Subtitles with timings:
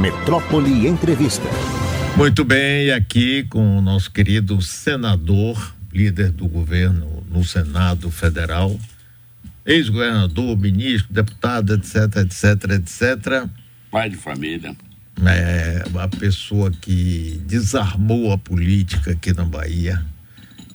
[0.00, 1.46] Metrópole Entrevista.
[2.16, 8.80] Muito bem, aqui com o nosso querido senador, líder do governo no Senado Federal,
[9.66, 13.46] ex-governador, ministro, deputado, etc, etc, etc.
[13.90, 14.74] Pai de família.
[15.22, 20.02] É uma pessoa que desarmou a política aqui na Bahia.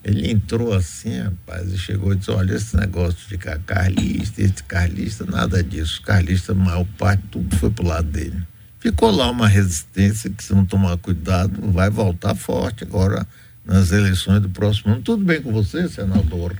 [0.03, 4.63] Ele entrou assim, rapaz, e chegou e disse: Olha, esse negócio de ficar carlista, esse
[4.63, 5.99] carlista, nada disso.
[6.03, 8.39] Carlista, a maior parte, tudo foi pro lado dele.
[8.85, 13.25] Ficou lá uma resistência que, se não tomar cuidado, vai voltar forte agora
[13.65, 15.01] nas eleições do próximo ano.
[15.01, 16.55] Tudo bem com você, senador?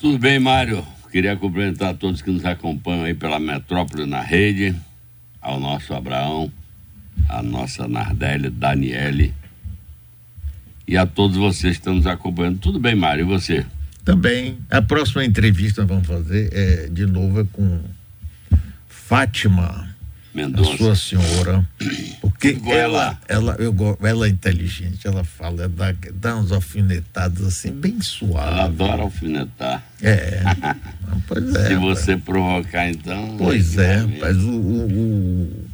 [0.00, 0.82] Tudo bem, Mário.
[1.12, 4.74] Queria cumprimentar todos que nos acompanham aí pela Metrópole na rede,
[5.42, 6.50] ao nosso Abraão,
[7.28, 9.34] a nossa Nardelli, Daniele
[10.86, 12.60] e a todos vocês que estão nos acompanhando.
[12.60, 13.66] Tudo bem, Mário, e você?
[14.06, 14.56] Também.
[14.70, 17.78] A próxima entrevista vamos fazer é, de novo é com
[18.88, 19.87] Fátima
[20.34, 20.72] Mendonça.
[20.72, 21.66] a sua senhora,
[22.20, 28.00] porque ela, ela, eu, ela é inteligente, ela fala, dá, dá uns alfinetados assim, bem
[28.00, 28.52] suaves.
[28.52, 29.82] Ela adora alfinetar.
[30.02, 30.42] É,
[31.26, 31.68] pois é.
[31.68, 33.36] Se você provocar, então.
[33.38, 35.68] Pois é, mas o, o,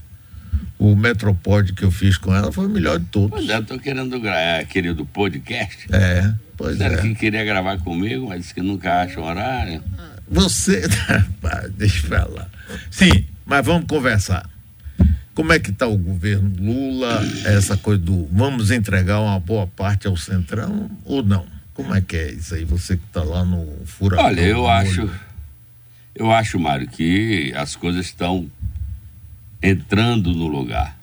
[0.78, 3.30] o, o Metropod que eu fiz com ela foi o melhor de todos.
[3.30, 5.86] Pois é, eu tô querendo gravar, é, querido podcast.
[5.92, 7.02] É, pois Era é.
[7.02, 9.82] que queria gravar comigo, mas disse que nunca acha horário.
[10.28, 10.82] Você,
[11.76, 12.48] deixa eu falar.
[12.90, 14.53] Sim, mas vamos conversar.
[15.34, 17.20] Como é que está o governo Lula?
[17.44, 21.44] Essa coisa do vamos entregar uma boa parte ao Centrão ou não?
[21.74, 22.64] Como é que é isso aí?
[22.64, 24.26] Você que está lá no furacão.
[24.26, 25.10] Olha, eu acho,
[26.14, 28.48] eu acho, Mário, que as coisas estão
[29.60, 30.96] entrando no lugar.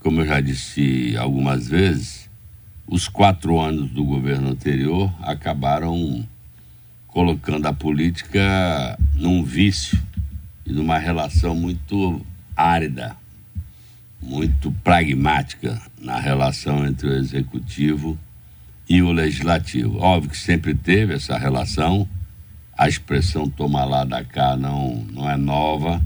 [0.00, 2.28] Como eu já disse algumas vezes,
[2.86, 6.28] os quatro anos do governo anterior acabaram
[7.06, 9.98] colocando a política num vício
[10.66, 12.24] e numa relação muito
[12.58, 13.16] árida,
[14.20, 18.18] muito pragmática na relação entre o executivo
[18.88, 19.98] e o legislativo.
[19.98, 22.08] Óbvio que sempre teve essa relação,
[22.76, 26.02] a expressão toma lá da cá não, não é nova,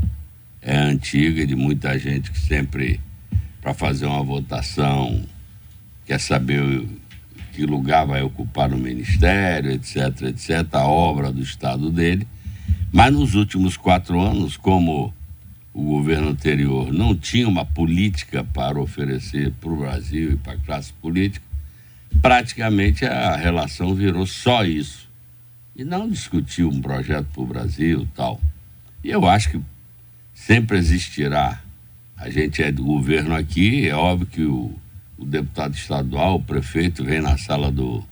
[0.61, 3.01] é antiga, de muita gente que sempre,
[3.61, 5.23] para fazer uma votação,
[6.05, 6.87] quer saber
[7.53, 12.27] que lugar vai ocupar no ministério, etc, etc, a obra do Estado dele.
[12.91, 15.13] Mas nos últimos quatro anos, como
[15.75, 20.59] o governo anterior não tinha uma política para oferecer para o Brasil e para a
[20.59, 21.45] classe política,
[22.21, 25.09] praticamente a relação virou só isso.
[25.75, 28.39] E não discutiu um projeto para o Brasil tal.
[29.03, 29.61] E eu acho que
[30.35, 31.63] sempre existirá.
[32.15, 34.79] A gente é do governo aqui, é óbvio que o,
[35.17, 38.05] o deputado estadual, o prefeito, vem na sala do,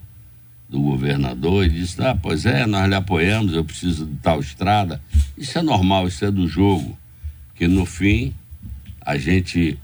[0.67, 5.01] do governador e diz: Ah, pois é, nós lhe apoiamos, eu preciso de tal estrada.
[5.37, 6.99] Isso é normal, isso é do jogo
[7.61, 8.33] que no fim
[9.03, 9.79] a gente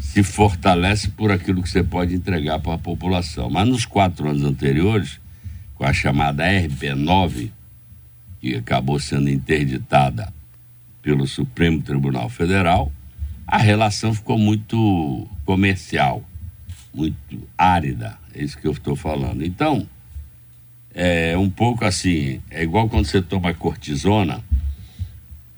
[0.00, 3.48] se fortalece por aquilo que você pode entregar para a população.
[3.48, 5.20] Mas nos quatro anos anteriores,
[5.76, 7.52] com a chamada RB9,
[8.40, 10.32] que acabou sendo interditada
[11.00, 12.90] pelo Supremo Tribunal Federal,
[13.46, 16.28] a relação ficou muito comercial,
[16.92, 19.44] muito árida, é isso que eu estou falando.
[19.44, 19.86] Então,
[20.92, 24.42] é um pouco assim, é igual quando você toma cortisona,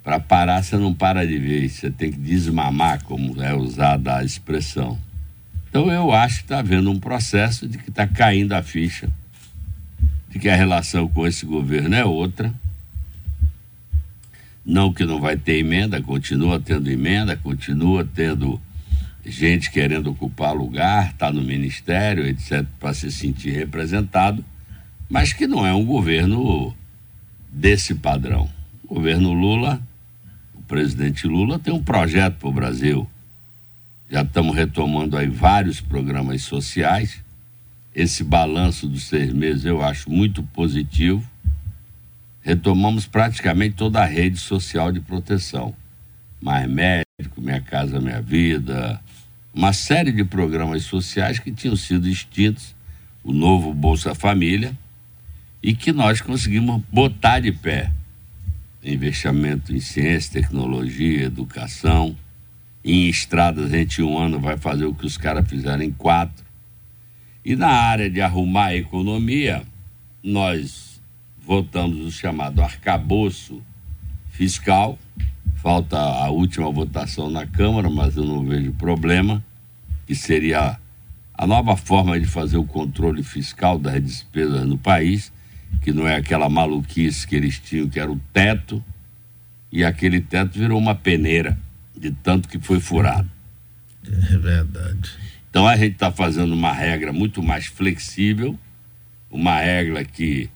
[0.02, 4.24] para parar, você não para de ver, você tem que desmamar, como é usada a
[4.24, 4.98] expressão.
[5.68, 9.08] Então eu acho que está havendo um processo de que está caindo a ficha,
[10.28, 12.52] de que a relação com esse governo é outra.
[14.64, 18.60] Não que não vai ter emenda, continua tendo emenda, continua tendo
[19.24, 24.44] gente querendo ocupar lugar, está no ministério, etc., para se sentir representado,
[25.08, 26.74] mas que não é um governo
[27.50, 28.48] desse padrão.
[28.84, 29.80] O governo Lula
[30.72, 33.06] presidente Lula tem um projeto para o Brasil.
[34.10, 37.22] Já estamos retomando aí vários programas sociais.
[37.94, 41.22] Esse balanço dos seis meses eu acho muito positivo.
[42.40, 45.76] Retomamos praticamente toda a rede social de proteção.
[46.40, 48.98] Mais médico, Minha Casa Minha Vida,
[49.52, 52.74] uma série de programas sociais que tinham sido extintos,
[53.22, 54.74] o novo Bolsa Família,
[55.62, 57.92] e que nós conseguimos botar de pé
[58.84, 62.16] investimento em ciência, tecnologia, educação.
[62.84, 65.92] Em estradas, a gente, em um ano, vai fazer o que os caras fizeram em
[65.92, 66.44] quatro.
[67.44, 69.62] E na área de arrumar a economia,
[70.22, 71.00] nós
[71.40, 73.62] votamos o chamado arcabouço
[74.30, 74.98] fiscal.
[75.56, 79.44] Falta a última votação na Câmara, mas eu não vejo problema,
[80.06, 80.76] que seria
[81.34, 85.31] a nova forma de fazer o controle fiscal das despesas no país
[85.80, 88.84] que não é aquela maluquice que eles tinham, que era o teto,
[89.70, 91.58] e aquele teto virou uma peneira.
[91.96, 93.30] de tanto que foi furado.
[94.04, 95.10] É verdade.
[95.48, 98.58] Então a gente está fazendo uma regra muito mais flexível,
[99.30, 100.50] uma regra que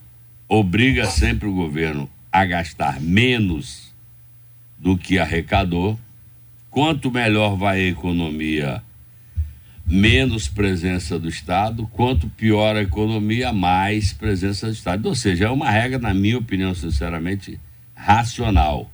[0.48, 3.94] obriga sempre o governo a gastar menos
[4.78, 5.98] do que arrecadou.
[6.70, 8.82] Quanto melhor vai a economia,
[9.86, 11.86] menos presença do Estado.
[11.92, 15.06] Quanto pior a economia, mais presença do Estado.
[15.06, 17.60] Ou seja, é uma regra, na minha opinião, sinceramente,
[17.94, 18.90] racional.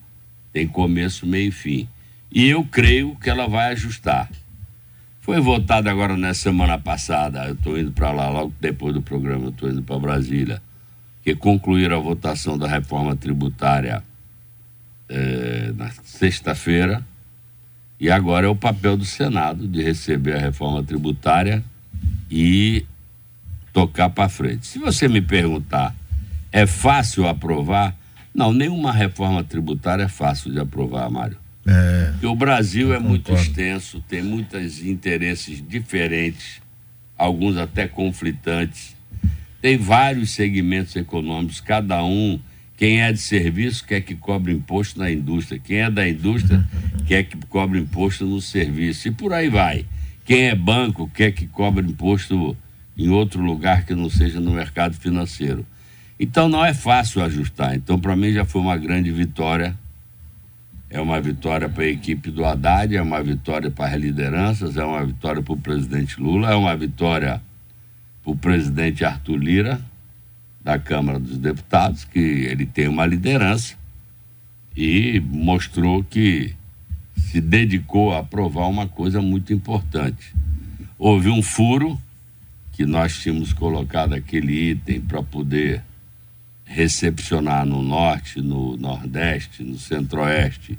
[0.52, 1.88] Tem começo, meio e fim.
[2.30, 4.30] E eu creio que ela vai ajustar.
[5.20, 9.44] Foi votado agora na semana passada, eu estou indo para lá logo depois do programa,
[9.44, 10.60] eu estou indo para Brasília,
[11.22, 14.02] que concluíram a votação da reforma tributária
[15.08, 17.06] eh, na sexta-feira.
[18.02, 21.62] E agora é o papel do Senado de receber a reforma tributária
[22.28, 22.84] e
[23.72, 24.66] tocar para frente.
[24.66, 25.94] Se você me perguntar,
[26.50, 27.96] é fácil aprovar?
[28.34, 31.36] Não, nenhuma reforma tributária é fácil de aprovar, Mário.
[31.64, 36.60] É, Porque o Brasil é muito extenso, tem muitos interesses diferentes,
[37.16, 38.96] alguns até conflitantes.
[39.60, 42.40] Tem vários segmentos econômicos, cada um.
[42.82, 46.66] Quem é de serviço quer que cobre imposto na indústria, quem é da indústria
[47.06, 49.86] quer que cobre imposto no serviço, e por aí vai.
[50.24, 52.56] Quem é banco quer que cobre imposto
[52.98, 55.64] em outro lugar que não seja no mercado financeiro.
[56.18, 57.76] Então não é fácil ajustar.
[57.76, 59.78] Então, para mim, já foi uma grande vitória
[60.90, 64.84] é uma vitória para a equipe do Haddad, é uma vitória para as lideranças, é
[64.84, 67.40] uma vitória para o presidente Lula, é uma vitória
[68.24, 69.80] para o presidente Arthur Lira,
[70.62, 73.74] da Câmara dos Deputados, que ele tem uma liderança
[74.76, 76.54] e mostrou que
[77.16, 80.34] se dedicou a aprovar uma coisa muito importante.
[80.98, 82.00] Houve um furo
[82.72, 85.82] que nós tínhamos colocado aquele item para poder
[86.64, 90.78] recepcionar no norte, no nordeste, no centro-oeste,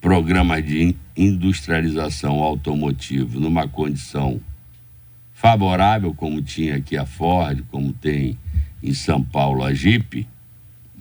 [0.00, 4.40] programas de industrialização automotivo numa condição
[5.34, 8.38] favorável, como tinha aqui a Ford, como tem
[8.82, 10.26] em São Paulo a Jeep,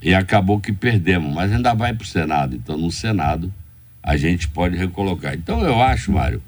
[0.02, 2.56] e acabou que perdemos, mas ainda vai para o Senado.
[2.56, 3.54] Então, no Senado,
[4.02, 5.34] a gente pode recolocar.
[5.34, 6.42] Então, eu acho, Mário,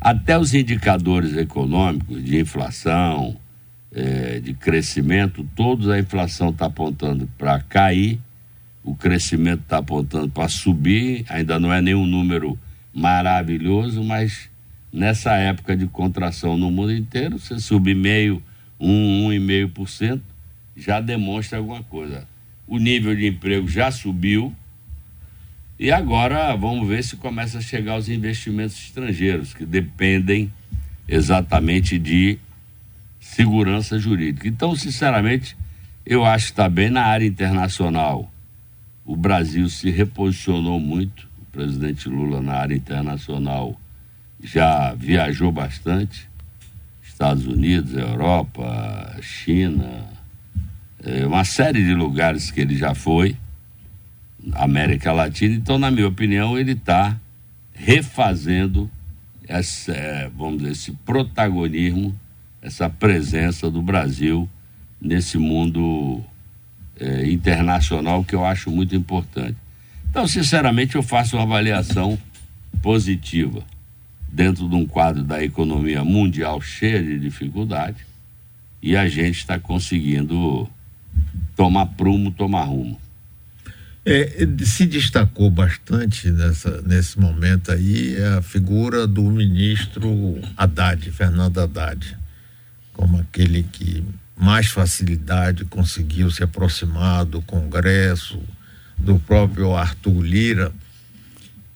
[0.00, 3.36] até os indicadores econômicos de inflação,
[3.94, 8.18] é, de crescimento, todos a inflação está apontando para cair,
[8.82, 12.58] o crescimento está apontando para subir, ainda não é nenhum número
[12.92, 14.50] maravilhoso, mas
[14.92, 18.42] nessa época de contração no mundo inteiro, você subir meio,
[18.78, 20.33] um, um e meio por cento,
[20.76, 22.26] já demonstra alguma coisa.
[22.66, 24.54] O nível de emprego já subiu
[25.78, 30.52] e agora vamos ver se começa a chegar os investimentos estrangeiros, que dependem
[31.08, 32.38] exatamente de
[33.18, 34.46] segurança jurídica.
[34.46, 35.56] Então, sinceramente,
[36.06, 38.32] eu acho que está bem na área internacional.
[39.04, 43.78] O Brasil se reposicionou muito, o presidente Lula na área internacional
[44.42, 46.28] já viajou bastante,
[47.02, 50.13] Estados Unidos, Europa, China,
[51.26, 53.36] uma série de lugares que ele já foi,
[54.52, 55.54] América Latina.
[55.54, 57.18] Então, na minha opinião, ele está
[57.72, 58.90] refazendo
[59.46, 62.18] essa, é, vamos dizer, esse protagonismo
[62.64, 64.48] essa presença do Brasil
[64.98, 66.24] nesse mundo
[66.98, 69.56] é, internacional que eu acho muito importante.
[70.08, 72.18] Então, sinceramente, eu faço uma avaliação
[72.80, 73.62] positiva
[74.26, 78.06] dentro de um quadro da economia mundial cheia de dificuldade
[78.82, 80.68] e a gente está conseguindo
[81.56, 83.00] tomar prumo, tomar rumo.
[84.06, 92.14] É, se destacou bastante nessa, nesse momento aí a figura do ministro Haddad, Fernando Haddad
[92.94, 94.02] como aquele que
[94.36, 98.40] mais facilidade conseguiu se aproximar do Congresso,
[98.96, 100.72] do próprio Arthur Lira,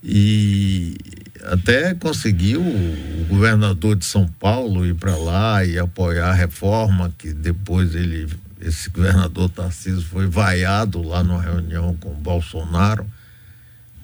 [0.03, 0.97] e
[1.45, 7.33] até conseguiu o governador de São Paulo ir para lá e apoiar a reforma, que
[7.33, 8.29] depois ele,
[8.61, 13.07] esse governador Tarcísio foi vaiado lá numa reunião com Bolsonaro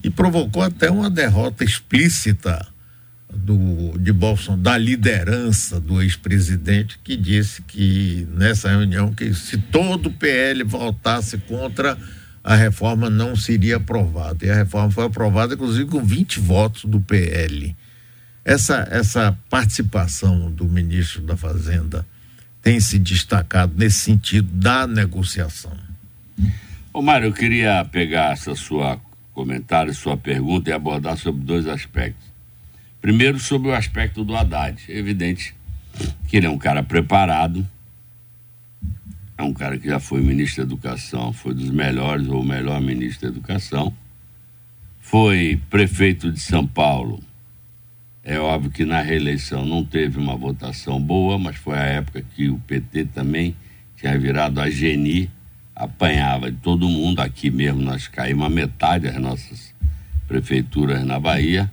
[0.03, 2.67] e provocou até uma derrota explícita
[3.33, 10.07] do, de Bolsonaro, da liderança do ex-presidente, que disse que nessa reunião que se todo
[10.07, 11.99] o PL votasse contra
[12.43, 14.45] a reforma não seria aprovada.
[14.45, 17.75] E a reforma foi aprovada, inclusive, com 20 votos do PL.
[18.45, 22.07] Essa, essa participação do ministro da Fazenda
[22.65, 25.77] tem se destacado nesse sentido da negociação.
[26.95, 28.99] Ô Mário, eu queria pegar essa sua
[29.35, 32.25] comentário, sua pergunta e abordar sobre dois aspectos.
[33.03, 34.83] Primeiro, sobre o aspecto do Haddad.
[34.89, 35.55] É evidente
[36.27, 37.67] que ele é um cara preparado,
[39.37, 42.81] é um cara que já foi ministro da Educação, foi dos melhores ou o melhor
[42.81, 43.93] ministro da Educação.
[45.01, 47.23] foi prefeito de São Paulo.
[48.27, 52.49] É óbvio que na reeleição não teve uma votação boa, mas foi a época que
[52.49, 53.55] o PT também
[53.99, 55.31] tinha virado a Geni,
[55.77, 57.21] apanhava de todo mundo.
[57.21, 59.75] Aqui mesmo nós caímos a metade das nossas
[60.27, 61.71] prefeituras na Bahia.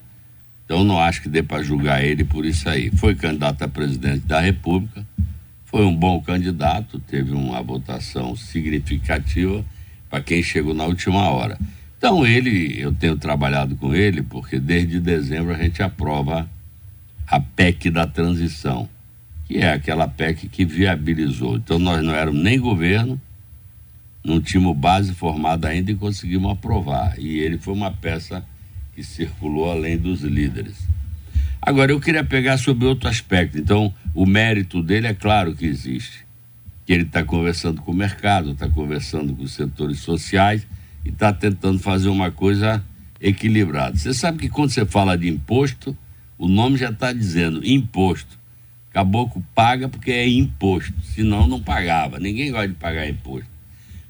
[0.65, 2.91] Então não acho que dê para julgar ele por isso aí.
[2.98, 5.08] Foi candidato a presidente da República,
[5.63, 9.63] foi um bom candidato, teve uma votação significativa
[10.10, 11.58] para quem chegou na última hora.
[12.01, 16.50] Então ele, eu tenho trabalhado com ele porque desde dezembro a gente aprova
[17.27, 18.89] a PEC da transição,
[19.46, 21.58] que é aquela PEC que viabilizou.
[21.58, 23.22] Então nós não éramos nem governo,
[24.24, 27.20] não tínhamos base formada ainda e conseguimos aprovar.
[27.20, 28.43] E ele foi uma peça
[28.96, 30.77] que circulou além dos líderes.
[31.62, 33.60] Agora, eu queria pegar sobre outro aspecto.
[33.60, 36.25] Então, o mérito dele é claro que existe.
[36.84, 40.65] Que ele está conversando com o mercado, está conversando com os setores sociais
[41.05, 42.84] e está tentando fazer uma coisa
[43.20, 43.98] equilibrada.
[43.98, 45.96] Você sabe que quando você fala de imposto,
[46.38, 48.39] o nome já está dizendo imposto.
[48.91, 52.20] Caboclo paga porque é imposto, senão não pagava.
[52.20, 53.50] Ninguém gosta de pagar imposto.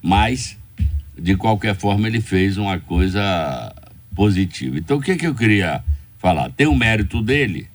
[0.01, 0.57] Mas,
[1.17, 3.74] de qualquer forma, ele fez uma coisa
[4.15, 4.77] positiva.
[4.77, 5.83] Então, o que, que eu queria
[6.21, 6.51] falar.
[6.51, 7.67] Tem o mérito dele,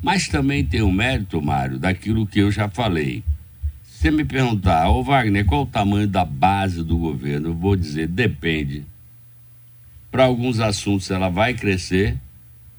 [0.00, 3.24] mas também tem o mérito, Mário, daquilo que eu já falei.
[3.98, 7.48] Se você me perguntar, ô Wagner, qual o tamanho da base do governo?
[7.48, 8.86] Eu vou dizer, depende.
[10.08, 12.16] Para alguns assuntos ela vai crescer,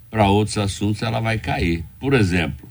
[0.09, 1.83] para outros assuntos ela vai cair.
[1.99, 2.69] Por exemplo,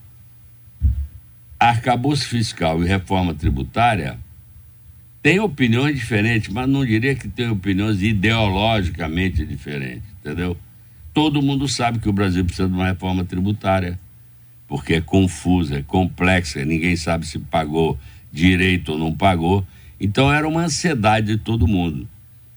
[1.60, 4.18] arcabouço fiscal e reforma tributária
[5.22, 10.56] tem opiniões diferentes, mas não diria que tem opiniões ideologicamente diferentes, entendeu?
[11.12, 14.00] todo mundo sabe que o Brasil precisa de uma reforma tributária,
[14.66, 17.98] porque é confusa, é complexa, ninguém sabe se pagou
[18.32, 19.66] direito ou não pagou.
[20.00, 22.08] Então era uma ansiedade de todo mundo.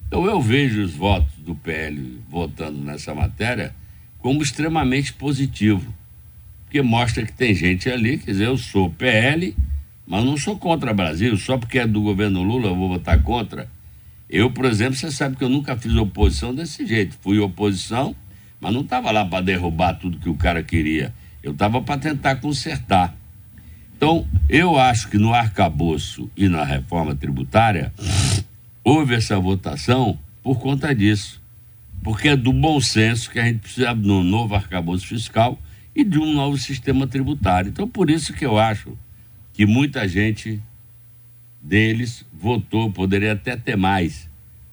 [0.08, 3.74] Então eu vejo os votos do PL votando nessa matéria
[4.20, 5.92] como extremamente positivo,
[6.66, 9.56] porque mostra que tem gente ali, quer dizer, eu sou PL,
[10.06, 13.24] mas não sou contra o Brasil, só porque é do governo Lula eu vou votar
[13.24, 13.68] contra.
[14.30, 17.18] Eu, por exemplo, você sabe que eu nunca fiz oposição desse jeito.
[17.22, 18.16] Fui oposição
[18.62, 21.12] mas não estava lá para derrubar tudo que o cara queria.
[21.42, 23.16] Eu estava para tentar consertar.
[24.02, 27.94] Então, eu acho que no arcabouço e na reforma tributária
[28.84, 31.40] houve essa votação por conta disso.
[32.04, 35.62] Porque é do bom senso que a gente precisa de um novo arcabouço fiscal
[35.96, 37.70] e de um novo sistema tributário.
[37.70, 38.98] Então, por isso que eu acho
[39.54, 40.60] que muita gente
[41.62, 44.28] deles votou, poderia até ter mais.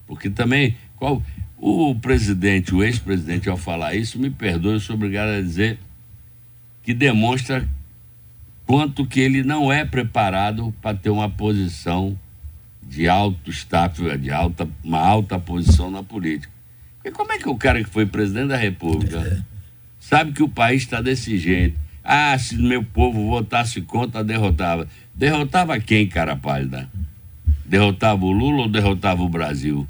[0.07, 1.23] Porque também, qual,
[1.59, 5.79] o presidente, o ex-presidente, ao falar isso, me perdoe, eu sou obrigado a dizer
[6.83, 7.69] que demonstra
[8.69, 12.17] quanto que ele não é preparado para ter uma posição
[12.83, 16.53] de alto status, de alta, uma alta posição na política.
[16.97, 19.41] Porque como é que o cara que foi presidente da República é.
[19.99, 21.81] sabe que o país está desse jeito?
[22.05, 24.87] Ah, se meu povo votasse contra, derrotava.
[25.15, 26.89] Derrotava quem, cara pálida?
[27.67, 29.89] Derrotava o Lula ou derrotava o Brasil?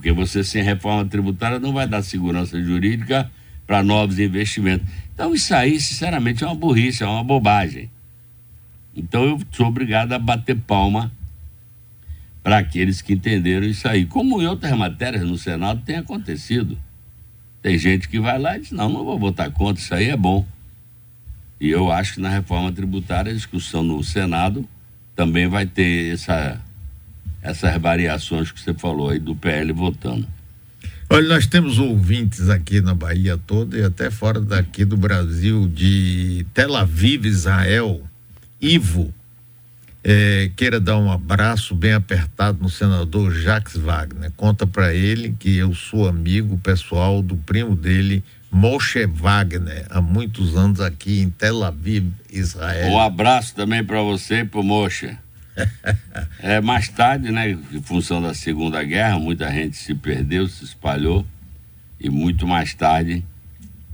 [0.00, 3.30] porque você sem reforma tributária não vai dar segurança jurídica
[3.70, 4.84] para novos investimentos.
[5.14, 7.88] Então isso aí, sinceramente, é uma burrice, é uma bobagem.
[8.96, 11.12] Então eu sou obrigado a bater palma
[12.42, 14.06] para aqueles que entenderam isso aí.
[14.06, 16.76] Como em outras matérias no Senado tem acontecido.
[17.62, 20.16] Tem gente que vai lá e diz, não, não vou votar contra, isso aí é
[20.16, 20.44] bom.
[21.60, 24.68] E eu acho que na reforma tributária a discussão no Senado
[25.14, 26.60] também vai ter essa
[27.40, 30.26] essas variações que você falou aí do PL votando.
[31.12, 36.46] Olha, nós temos ouvintes aqui na Bahia toda e até fora daqui do Brasil, de
[36.54, 38.00] Tel Aviv, Israel,
[38.60, 39.12] Ivo,
[40.04, 44.30] é, queira dar um abraço bem apertado no senador Jacques Wagner.
[44.36, 50.56] Conta para ele que eu sou amigo pessoal do primo dele, Moshe Wagner, há muitos
[50.56, 52.92] anos aqui em Tel Aviv, Israel.
[52.92, 55.18] Um abraço também para você e para o Moshe.
[56.40, 61.26] É, mais tarde, né, em função da Segunda Guerra, muita gente se perdeu, se espalhou,
[61.98, 63.24] e muito mais tarde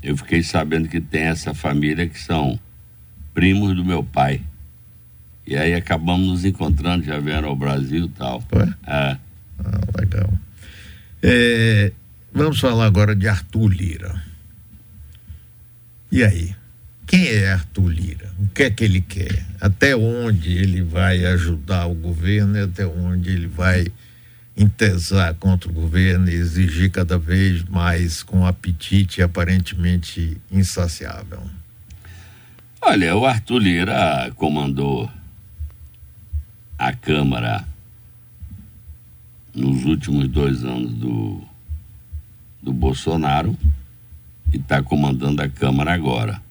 [0.02, 2.58] eu fiquei sabendo que tem essa família que são
[3.35, 4.40] primos do meu pai.
[5.46, 8.40] E aí acabamos nos encontrando, já vieram ao Brasil e tal.
[8.42, 8.62] Foi?
[8.62, 8.73] É.
[8.87, 9.18] Ah,
[9.99, 10.32] legal.
[11.23, 11.92] É,
[12.32, 14.23] vamos falar agora de Arthur Lira.
[16.11, 16.54] E aí?
[17.06, 18.32] Quem é Arthur Lira?
[18.38, 19.46] O que é que ele quer?
[19.60, 23.86] Até onde ele vai ajudar o governo e até onde ele vai
[24.56, 31.42] entesar contra o governo e exigir cada vez mais com apetite aparentemente insaciável?
[32.80, 35.10] Olha, o Arthur Lira comandou
[36.78, 37.66] a Câmara
[39.54, 41.42] nos últimos dois anos do,
[42.62, 43.56] do Bolsonaro
[44.52, 46.45] e está comandando a Câmara agora.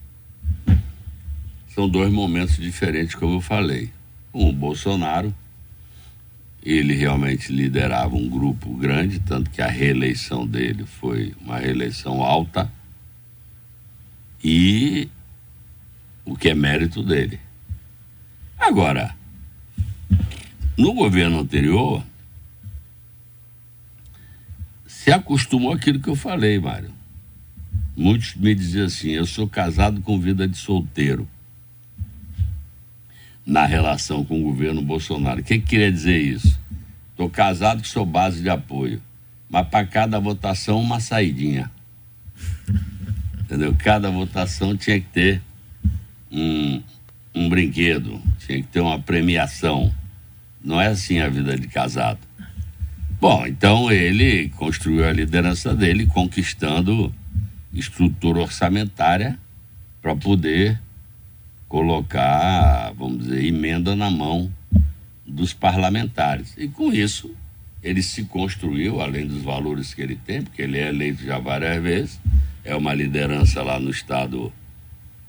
[1.76, 3.90] São dois momentos diferentes, como eu falei.
[4.32, 5.34] Um, Bolsonaro,
[6.64, 12.72] ele realmente liderava um grupo grande, tanto que a reeleição dele foi uma reeleição alta,
[14.42, 15.10] e
[16.24, 17.38] o que é mérito dele.
[18.58, 19.14] Agora,
[20.78, 22.02] no governo anterior,
[24.86, 26.90] se acostumou aquilo que eu falei, Mário.
[27.94, 31.28] Muitos me diziam assim: eu sou casado com vida de solteiro
[33.46, 35.40] na relação com o governo Bolsonaro.
[35.40, 36.58] O que, que queria dizer isso?
[37.12, 39.00] Estou casado que sou base de apoio,
[39.48, 41.70] mas para cada votação uma saidinha.
[43.40, 43.74] Entendeu?
[43.78, 45.40] Cada votação tinha que ter
[46.30, 46.82] um,
[47.32, 49.94] um brinquedo, tinha que ter uma premiação.
[50.62, 52.18] Não é assim a vida de casado.
[53.20, 57.14] Bom, então ele construiu a liderança dele conquistando
[57.72, 59.38] estrutura orçamentária
[60.02, 60.78] para poder
[61.68, 64.52] colocar, vamos dizer, emenda na mão
[65.26, 66.54] dos parlamentares.
[66.56, 67.34] E com isso,
[67.82, 71.82] ele se construiu, além dos valores que ele tem, porque ele é eleito já várias
[71.82, 72.20] vezes,
[72.64, 74.52] é uma liderança lá no estado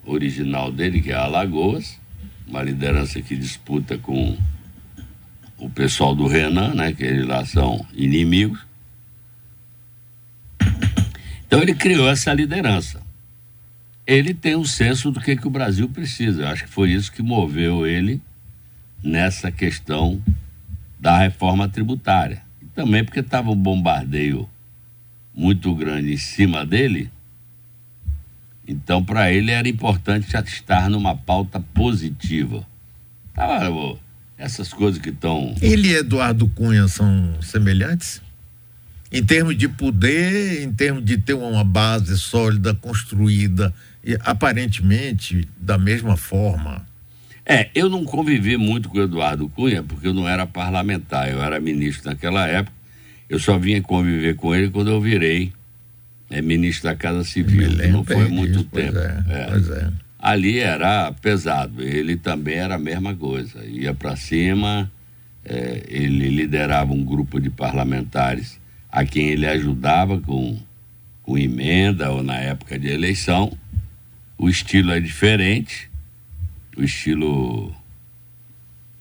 [0.05, 1.99] original dele, que é Alagoas,
[2.47, 4.37] uma liderança que disputa com
[5.57, 8.65] o pessoal do Renan, né, que eles lá são inimigos.
[11.45, 13.06] Então ele criou essa liderança.
[14.07, 16.43] Ele tem um senso do que, que o Brasil precisa.
[16.43, 18.21] Eu acho que foi isso que moveu ele
[19.03, 20.23] nessa questão
[20.97, 22.41] da reforma tributária.
[22.61, 24.49] E também porque estava um bombardeio
[25.35, 27.11] muito grande em cima dele.
[28.65, 32.65] Então, para ele era importante estar numa pauta positiva.
[33.33, 33.97] Tava,
[34.37, 35.53] essas coisas que estão.
[35.61, 38.21] Ele e Eduardo Cunha são semelhantes?
[39.11, 43.73] Em termos de poder, em termos de ter uma base sólida, construída,
[44.03, 46.85] e aparentemente da mesma forma.
[47.45, 51.41] É, eu não convivi muito com o Eduardo Cunha, porque eu não era parlamentar, eu
[51.41, 52.75] era ministro naquela época.
[53.29, 55.53] Eu só vinha conviver com ele quando eu virei
[56.29, 57.69] é, ministro da Casa Civil.
[57.89, 58.93] Não foi muito tempo.
[58.93, 59.47] Pois é, é.
[59.49, 61.81] Pois é ali era pesado.
[61.81, 63.63] Ele também era a mesma coisa.
[63.65, 64.91] Ia para cima,
[65.45, 68.59] é, ele liderava um grupo de parlamentares
[68.91, 70.57] a quem ele ajudava com,
[71.23, 73.55] com emenda ou na época de eleição.
[74.37, 75.89] O estilo é diferente.
[76.75, 77.73] O estilo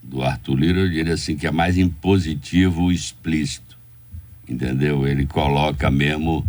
[0.03, 3.77] do Arthur Lira, eu diria assim, que é mais impositivo explícito.
[4.49, 5.07] Entendeu?
[5.07, 6.47] Ele coloca mesmo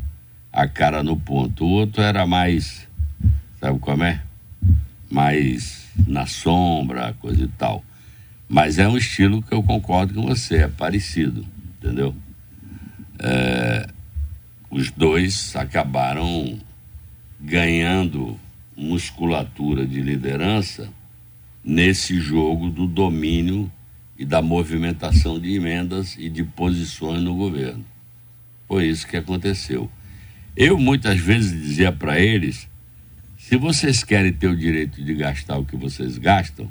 [0.51, 1.65] a cara no ponto.
[1.65, 2.87] O outro era mais.
[3.59, 4.21] Sabe como é?
[5.09, 7.83] mais na sombra, coisa e tal.
[8.47, 11.45] Mas é um estilo que eu concordo com você, é parecido,
[11.77, 12.15] entendeu?
[13.19, 13.87] É,
[14.69, 16.59] os dois acabaram
[17.39, 18.39] ganhando
[18.75, 20.89] musculatura de liderança
[21.63, 23.71] nesse jogo do domínio
[24.17, 27.85] e da movimentação de emendas e de posições no governo.
[28.67, 29.89] Foi isso que aconteceu.
[30.55, 32.67] Eu muitas vezes dizia para eles
[33.37, 36.69] se vocês querem ter o direito de gastar o que vocês gastam,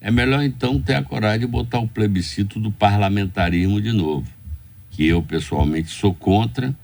[0.00, 4.28] é melhor então ter a coragem de botar o plebiscito do parlamentarismo de novo,
[4.98, 6.74] que eu pessoalmente sou contra,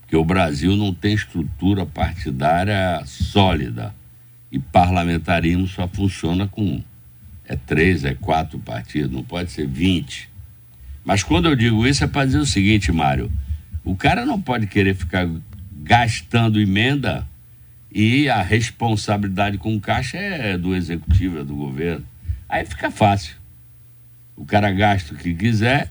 [0.00, 3.94] porque o Brasil não tem estrutura partidária sólida
[4.50, 6.82] e parlamentarismo só funciona com
[7.46, 10.30] é três, é quatro partidos, não pode ser vinte.
[11.04, 13.30] Mas quando eu digo isso é para dizer o seguinte, Mário,
[13.84, 15.28] o cara não pode querer ficar
[15.82, 17.28] gastando emenda
[17.92, 22.06] e a responsabilidade com o caixa é do executivo, é do governo.
[22.48, 23.36] Aí fica fácil.
[24.34, 25.90] O cara gasta o que quiser,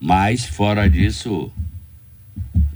[0.00, 1.50] mas fora disso,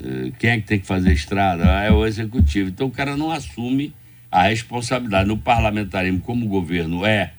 [0.03, 1.65] eh, quem é que tem que fazer estrada?
[1.83, 2.71] É o executivo.
[2.71, 3.95] Então o cara não assume
[4.31, 5.29] a responsabilidade.
[5.29, 7.33] No parlamentarismo, como o governo é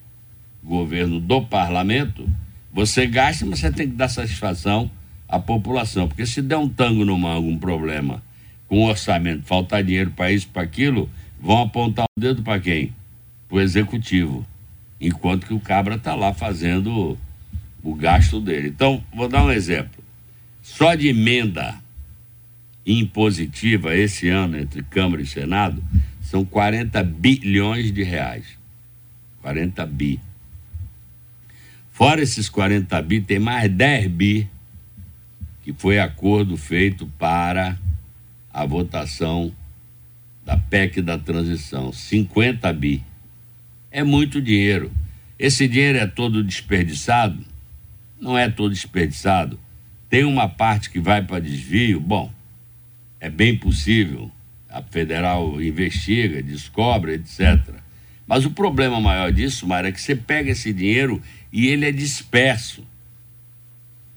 [0.64, 2.30] governo do parlamento,
[2.72, 4.90] você gasta, mas você tem que dar satisfação
[5.28, 6.08] à população.
[6.08, 8.22] Porque se der um tango no mango, um problema
[8.68, 11.10] com orçamento, faltar dinheiro para isso, para aquilo,
[11.42, 12.94] vão apontar o dedo para quem?
[13.50, 14.46] Para o executivo.
[15.00, 17.18] Enquanto que o cabra está lá fazendo
[17.84, 18.70] o gasto dele.
[18.70, 20.04] Então, vou dar um exemplo.
[20.62, 21.80] Só de emenda
[22.86, 25.84] impositiva esse ano entre Câmara e Senado
[26.22, 28.46] são 40 bilhões de reais.
[29.42, 30.20] 40 bi.
[31.92, 34.50] Fora esses 40 bi, tem mais 10 bi
[35.64, 37.78] que foi acordo feito para
[38.52, 39.54] a votação
[40.44, 43.04] da PEC da transição, 50 bi.
[43.92, 44.92] É muito dinheiro.
[45.38, 47.51] Esse dinheiro é todo desperdiçado?
[48.22, 49.60] Não é todo desperdiçado.
[50.08, 52.32] Tem uma parte que vai para desvio, bom,
[53.20, 54.32] é bem possível.
[54.70, 57.60] A federal investiga, descobre, etc.
[58.28, 61.92] Mas o problema maior disso, Mário, é que você pega esse dinheiro e ele é
[61.92, 62.86] disperso.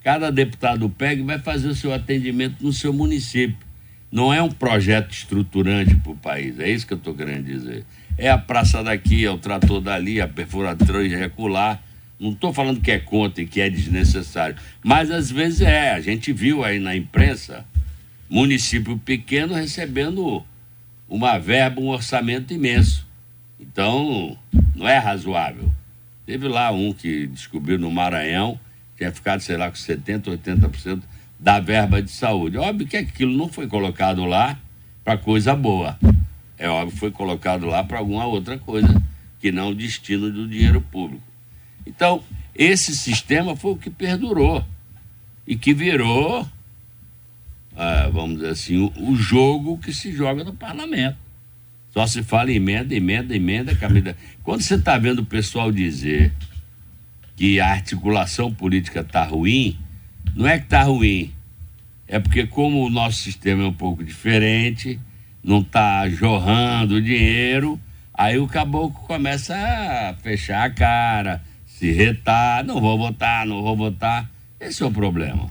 [0.02, 3.56] Cada deputado pega e vai fazer o seu atendimento no seu município.
[4.12, 7.84] Não é um projeto estruturante para o país, é isso que eu estou querendo dizer.
[8.16, 11.82] É a praça daqui, é o trator dali, a perfuratriz recular.
[12.18, 15.92] Não estou falando que é contra e que é desnecessário, mas às vezes é.
[15.92, 17.64] A gente viu aí na imprensa
[18.28, 20.42] município pequeno recebendo
[21.08, 23.06] uma verba, um orçamento imenso.
[23.60, 24.36] Então,
[24.74, 25.70] não é razoável.
[26.26, 28.58] Teve lá um que descobriu no Maranhão,
[28.96, 31.02] tinha ficado, sei lá, com 70%, 80%
[31.38, 32.56] da verba de saúde.
[32.56, 34.58] Óbvio que aquilo não foi colocado lá
[35.04, 35.98] para coisa boa.
[36.56, 39.02] É óbvio que foi colocado lá para alguma outra coisa
[39.40, 41.22] que não o destino do dinheiro público.
[41.86, 42.22] Então,
[42.54, 44.64] esse sistema foi o que perdurou
[45.46, 46.46] e que virou,
[47.76, 51.18] ah, vamos dizer assim, o, o, jogo que se joga no parlamento.
[51.90, 53.76] Só se fala emenda, emenda, emenda.
[54.42, 56.32] Quando você está vendo o pessoal dizer
[57.36, 59.78] que a articulação política está ruim,
[60.34, 61.32] não é que está ruim,
[62.06, 64.98] é porque como o nosso sistema é um pouco diferente,
[65.42, 67.80] não está jorrando dinheiro,
[68.12, 71.42] aí o caboclo começa a fechar a cara,
[71.84, 74.30] se retar, não vou votar, não vou votar.
[74.58, 75.50] Esse é o problema.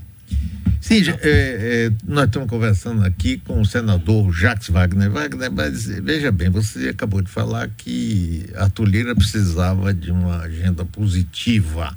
[0.81, 5.11] Sim, é, é, nós estamos conversando aqui com o senador Jacques Wagner.
[5.11, 10.83] Wagner, mas veja bem, você acabou de falar que a Lira precisava de uma agenda
[10.83, 11.95] positiva,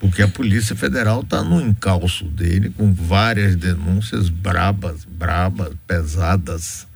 [0.00, 6.88] porque a Polícia Federal está no encalço dele, com várias denúncias brabas, brabas, pesadas.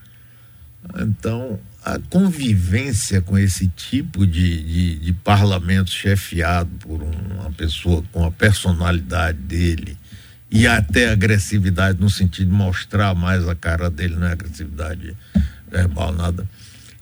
[0.99, 8.25] Então, a convivência com esse tipo de, de, de parlamento chefiado por uma pessoa com
[8.25, 9.97] a personalidade dele
[10.51, 15.17] e até agressividade no sentido de mostrar mais a cara dele, não é agressividade
[15.71, 16.47] verbal, nada,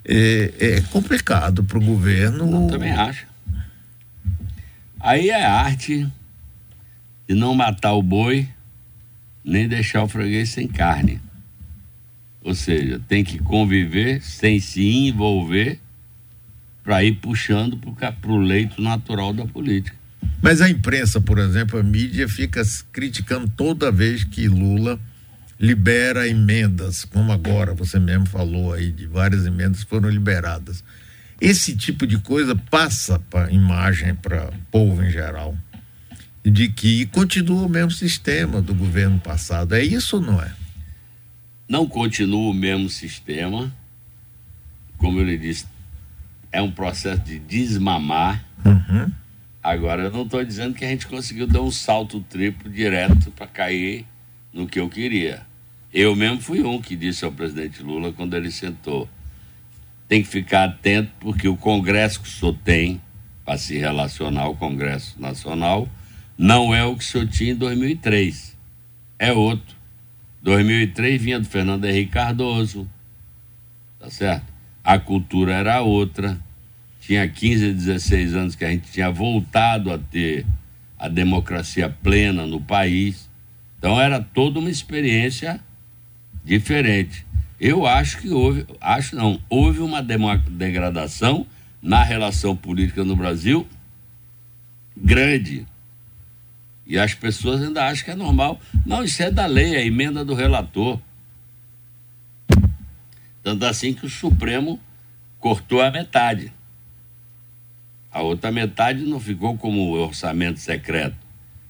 [0.04, 2.64] é, é complicado para o governo.
[2.64, 3.26] Eu também acho.
[4.98, 6.06] Aí é arte
[7.28, 8.48] de não matar o boi,
[9.44, 11.20] nem deixar o freguês sem carne.
[12.42, 15.78] Ou seja, tem que conviver sem se envolver
[16.82, 19.96] para ir puxando para o leito natural da política.
[20.42, 24.98] Mas a imprensa, por exemplo, a mídia fica criticando toda vez que Lula
[25.58, 30.82] libera emendas, como agora você mesmo falou aí, de várias emendas foram liberadas.
[31.38, 35.56] Esse tipo de coisa passa para imagem, para o povo em geral,
[36.42, 39.74] de que continua o mesmo sistema do governo passado.
[39.74, 40.50] É isso ou não é?
[41.70, 43.72] Não continua o mesmo sistema.
[44.98, 45.66] Como eu lhe disse,
[46.50, 48.44] é um processo de desmamar.
[48.66, 49.08] Uhum.
[49.62, 53.46] Agora, eu não estou dizendo que a gente conseguiu dar um salto triplo direto para
[53.46, 54.04] cair
[54.52, 55.42] no que eu queria.
[55.94, 59.08] Eu mesmo fui um que disse ao presidente Lula quando ele sentou:
[60.08, 63.00] tem que ficar atento porque o Congresso que o senhor tem
[63.44, 65.88] para se relacionar ao Congresso Nacional
[66.36, 68.56] não é o que o senhor tinha em 2003,
[69.20, 69.79] é outro.
[70.42, 72.88] 2003 vinha do Fernando Henrique Cardoso,
[73.98, 74.46] tá certo?
[74.82, 76.38] A cultura era outra.
[77.00, 80.46] Tinha 15, 16 anos que a gente tinha voltado a ter
[80.98, 83.28] a democracia plena no país.
[83.78, 85.60] Então era toda uma experiência
[86.44, 87.26] diferente.
[87.58, 91.46] Eu acho que houve, acho não, houve uma degradação
[91.82, 93.66] na relação política no Brasil
[94.96, 95.66] grande.
[96.90, 98.60] E as pessoas ainda acham que é normal.
[98.84, 101.00] Não, isso é da lei, é a emenda do relator.
[103.44, 104.80] Tanto assim que o Supremo
[105.38, 106.52] cortou a metade.
[108.10, 111.14] A outra metade não ficou como orçamento secreto,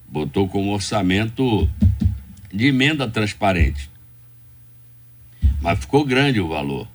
[0.09, 1.71] botou como orçamento
[2.51, 3.91] de emenda transparente.
[5.61, 6.89] Mas ficou grande o valor.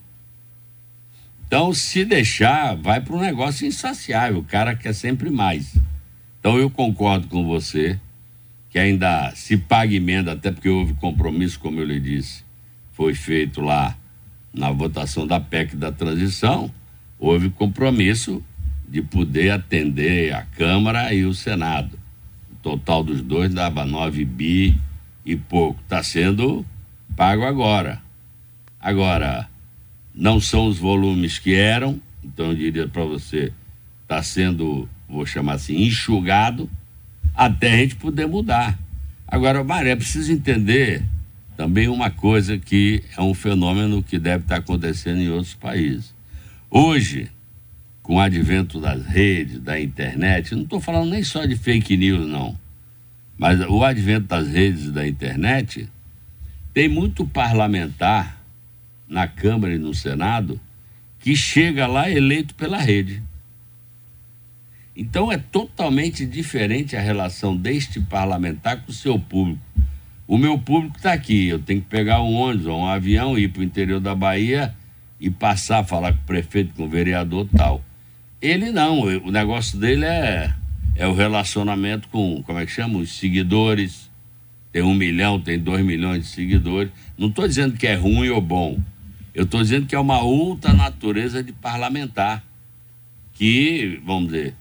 [1.45, 4.39] Então, se deixar, vai para um negócio insaciável.
[4.39, 5.77] O cara quer sempre mais.
[6.39, 7.99] Então, eu concordo com você
[8.75, 12.43] que ainda se pague emenda, até porque houve compromisso, como eu lhe disse,
[12.91, 13.95] foi feito lá
[14.53, 16.69] na votação da PEC da transição,
[17.17, 18.43] houve compromisso
[18.85, 21.97] de poder atender a Câmara e o Senado.
[22.51, 24.77] O total dos dois dava 9 bi
[25.25, 25.79] e pouco.
[25.81, 26.65] Está sendo
[27.15, 28.01] pago agora.
[28.77, 29.49] Agora,
[30.13, 33.53] não são os volumes que eram, então eu diria para você,
[34.01, 36.69] está sendo, vou chamar assim, enxugado
[37.35, 38.77] até a gente poder mudar.
[39.27, 41.03] Agora, Maré, precisa entender
[41.57, 46.13] também uma coisa que é um fenômeno que deve estar acontecendo em outros países.
[46.69, 47.29] Hoje,
[48.03, 52.27] com o advento das redes, da internet, não estou falando nem só de fake news,
[52.27, 52.57] não,
[53.37, 55.89] mas o advento das redes e da internet,
[56.73, 58.37] Tem muito parlamentar
[59.07, 60.59] na Câmara e no Senado
[61.21, 63.23] que chega lá eleito pela rede.
[64.95, 69.59] Então é totalmente diferente a relação deste parlamentar com o seu público.
[70.27, 73.49] O meu público está aqui, eu tenho que pegar um ônibus ou um avião, ir
[73.49, 74.73] para o interior da Bahia
[75.19, 77.83] e passar, falar com o prefeito, com o vereador tal.
[78.41, 80.53] Ele não, o negócio dele é,
[80.95, 82.99] é o relacionamento com, como é que chama?
[82.99, 84.09] Os seguidores.
[84.71, 86.91] Tem um milhão, tem dois milhões de seguidores.
[87.17, 88.77] Não estou dizendo que é ruim ou bom.
[89.33, 92.43] Eu estou dizendo que é uma outra natureza de parlamentar.
[93.33, 94.53] Que, vamos dizer,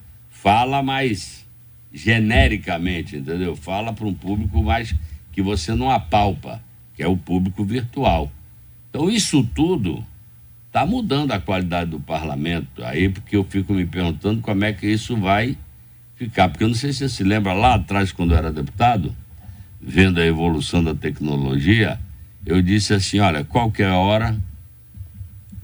[0.45, 1.43] fala mais
[1.91, 3.55] genericamente, entendeu?
[3.55, 4.93] Fala para um público mais
[5.31, 6.61] que você não apalpa,
[6.93, 8.31] que é o público virtual.
[8.87, 10.05] Então, isso tudo
[10.67, 12.83] está mudando a qualidade do parlamento.
[12.83, 15.57] Aí, porque eu fico me perguntando como é que isso vai
[16.15, 16.47] ficar.
[16.49, 19.15] Porque eu não sei se você se lembra lá atrás, quando eu era deputado,
[19.81, 21.99] vendo a evolução da tecnologia,
[22.45, 24.39] eu disse assim: olha, qualquer hora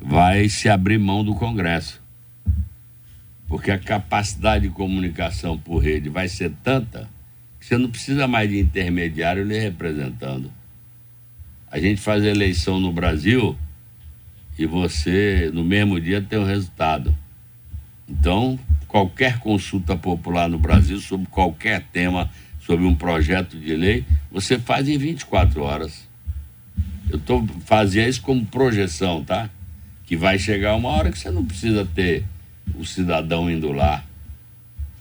[0.02, 2.01] vai se abrir mão do Congresso.
[3.52, 7.08] Porque a capacidade de comunicação por rede vai ser tanta
[7.62, 10.52] você não precisa mais de intermediário lhe representando.
[11.72, 13.56] A gente faz eleição no Brasil
[14.58, 17.16] e você, no mesmo dia, tem o resultado.
[18.10, 24.58] Então, qualquer consulta popular no Brasil sobre qualquer tema, sobre um projeto de lei, você
[24.58, 26.10] faz em 24 horas.
[27.12, 29.50] Eu tô, fazia isso como projeção, tá?
[30.06, 32.26] Que vai chegar uma hora que você não precisa ter
[32.76, 34.04] o cidadão indo lá.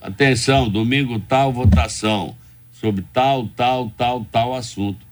[0.00, 2.36] Atenção, domingo tal, votação
[2.72, 5.06] sobre tal, tal, tal, tal assunto.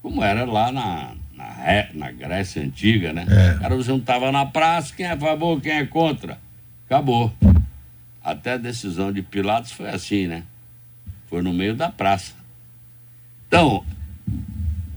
[0.00, 3.26] Como era lá na, na, na Grécia Antiga, né?
[3.28, 3.56] É.
[3.56, 6.38] O cara juntava na praça, quem é a favor, quem é contra.
[6.86, 7.32] Acabou.
[8.22, 10.42] Até a decisão de Pilatos foi assim, né?
[11.28, 12.32] Foi no meio da praça.
[13.46, 13.84] Então,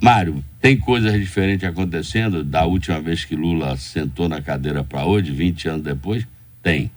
[0.02, 5.32] Mário, tem coisas diferentes acontecendo da última vez que Lula sentou na cadeira para hoje,
[5.32, 6.26] 20 anos depois?
[6.62, 6.92] Tem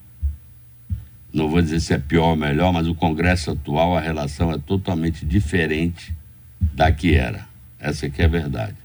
[1.35, 4.59] não vou dizer se é pior ou melhor, mas o Congresso atual, a relação é
[4.59, 6.15] totalmente diferente
[6.61, 7.49] da que era.
[7.81, 8.77] Essa aqui é a verdade.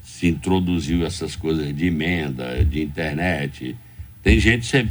[0.00, 3.76] Se introduziu essas coisas de emenda, de internet.
[4.22, 4.88] Tem gente que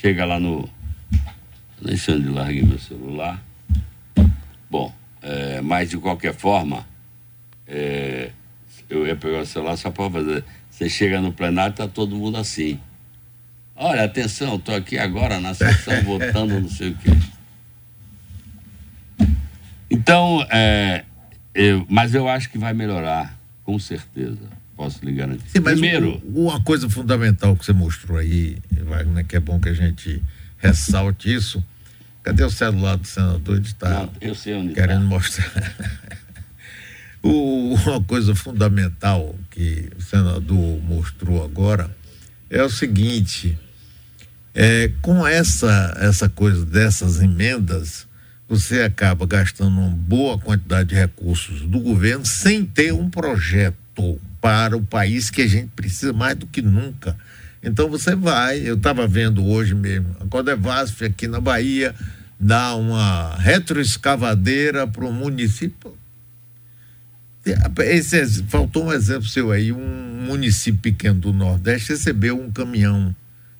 [0.00, 0.66] chega lá no.
[1.98, 3.44] Sei onde larguei meu celular.
[4.70, 4.90] Bom,
[5.20, 6.88] é, mas de qualquer forma,
[7.68, 8.30] é,
[8.88, 10.42] eu ia pegar o celular só para fazer.
[10.70, 12.80] Você chega no plenário, está todo mundo assim.
[13.76, 17.10] Olha, atenção, estou aqui agora na sessão votando não sei o quê.
[19.90, 21.04] Então, é,
[21.54, 24.38] eu, mas eu acho que vai melhorar, com certeza.
[24.76, 25.48] Posso ligar garantir.
[25.48, 29.74] Sim, Primeiro, uma coisa fundamental que você mostrou aí, Wagner, que é bom que a
[29.74, 30.20] gente
[30.58, 31.62] ressalte isso.
[32.24, 33.56] Cadê o celular do senador?
[33.56, 34.98] Ele está querendo tá.
[34.98, 35.74] mostrar.
[37.22, 41.94] o, uma coisa fundamental que o senador mostrou agora
[42.50, 43.56] é o seguinte:
[44.54, 48.06] é, com essa, essa coisa dessas emendas,
[48.48, 54.76] você acaba gastando uma boa quantidade de recursos do governo sem ter um projeto para
[54.76, 57.16] o país que a gente precisa mais do que nunca.
[57.62, 61.94] Então você vai, eu estava vendo hoje mesmo, a Codevasf aqui na Bahia
[62.38, 65.96] dá uma retroescavadeira para o município.
[67.78, 73.14] Esse, faltou um exemplo seu aí, um município pequeno do Nordeste recebeu um caminhão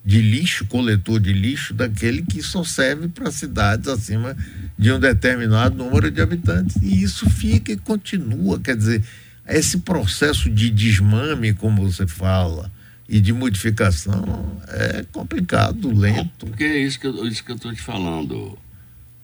[0.04, 4.36] de lixo, coletor de lixo, daquele que só serve para cidades acima
[4.78, 6.76] de um determinado número de habitantes.
[6.82, 8.60] E isso fica e continua.
[8.60, 9.02] Quer dizer,
[9.48, 12.70] esse processo de desmame, como você fala,
[13.08, 16.46] e de modificação é complicado, lento.
[16.46, 18.58] Porque é isso que eu estou te falando.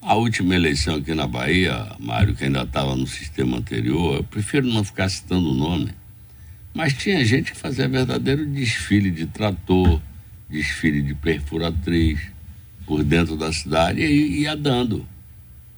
[0.03, 4.67] A última eleição aqui na Bahia, Mário, que ainda estava no sistema anterior, eu prefiro
[4.67, 5.93] não ficar citando o nome,
[6.73, 10.01] mas tinha gente que fazia verdadeiro desfile de trator,
[10.51, 12.21] desfile de perfuratriz
[12.85, 15.07] por dentro da cidade e ia dando.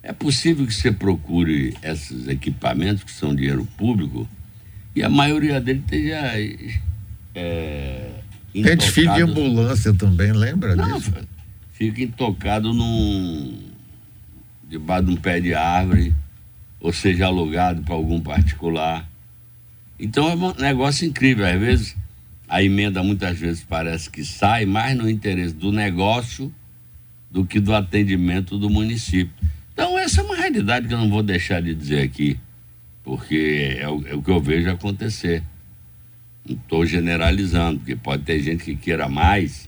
[0.03, 4.29] É possível que você procure esses equipamentos que são dinheiro público
[4.97, 6.21] e a maioria deles esteja.
[7.35, 8.11] É,
[8.53, 11.13] Tem desfile de ambulância também, lembra Não, disso?
[11.73, 13.59] Fica intocado num.
[14.69, 16.15] debaixo de um pé de árvore,
[16.81, 19.09] ou seja, alugado para algum particular.
[19.99, 21.47] Então é um negócio incrível.
[21.47, 21.97] Às vezes
[22.53, 26.55] a emenda muitas vezes parece que sai mais no interesse do negócio
[27.31, 29.33] do que do atendimento do município.
[29.73, 32.39] Então, essa é uma realidade que eu não vou deixar de dizer aqui,
[33.03, 35.43] porque é o, é o que eu vejo acontecer.
[36.47, 39.67] Não estou generalizando, porque pode ter gente que queira mais.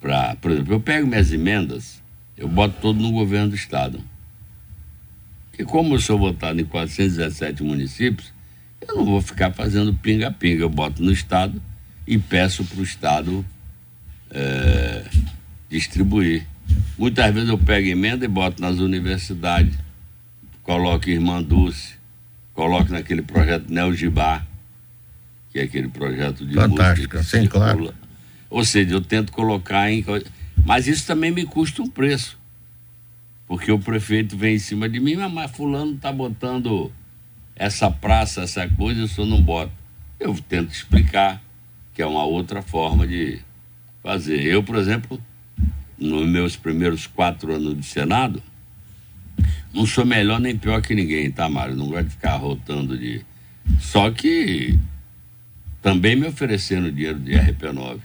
[0.00, 2.02] Pra, por exemplo, eu pego minhas emendas,
[2.38, 4.02] eu boto todo no governo do Estado.
[5.58, 8.32] E como eu sou votado em 417 municípios,
[8.80, 10.62] Eu não vou ficar fazendo pinga-pinga.
[10.62, 11.60] Eu boto no Estado
[12.06, 13.44] e peço para o Estado
[14.30, 15.04] é,
[15.68, 16.46] distribuir.
[16.98, 19.76] Muitas vezes eu pego emenda e boto nas universidades,
[20.62, 21.94] coloco Irmã Dulce,
[22.52, 24.44] coloco naquele projeto Neo Gibá,
[25.52, 27.94] que é aquele projeto de Fantástico, sim, claro.
[28.48, 30.04] Ou seja, eu tento colocar em.
[30.64, 32.38] Mas isso também me custa um preço.
[33.46, 36.90] Porque o prefeito vem em cima de mim, mas fulano está botando
[37.56, 39.72] essa praça, essa coisa, eu só não boto.
[40.20, 41.42] Eu tento explicar
[41.94, 43.38] que é uma outra forma de
[44.02, 44.42] fazer.
[44.44, 45.20] Eu, por exemplo,
[45.98, 48.42] nos meus primeiros quatro anos de Senado,
[49.72, 51.74] não sou melhor nem pior que ninguém, tá, Mário?
[51.74, 53.24] Não gosto de ficar rotando de.
[53.80, 54.78] Só que
[55.82, 57.98] também me ofereceram dinheiro de RP9.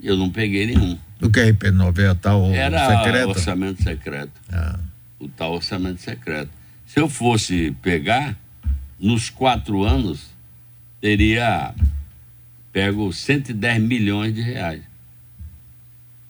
[0.00, 0.98] E eu não peguei nenhum.
[1.20, 1.98] O que é RP9?
[1.98, 3.28] É tal Era secreto?
[3.28, 4.32] orçamento secreto.
[4.50, 4.78] Ah.
[5.18, 6.50] O tal orçamento secreto.
[6.86, 8.36] Se eu fosse pegar,
[9.00, 10.30] nos quatro anos,
[11.00, 11.74] teria
[12.72, 14.82] pego 110 milhões de reais.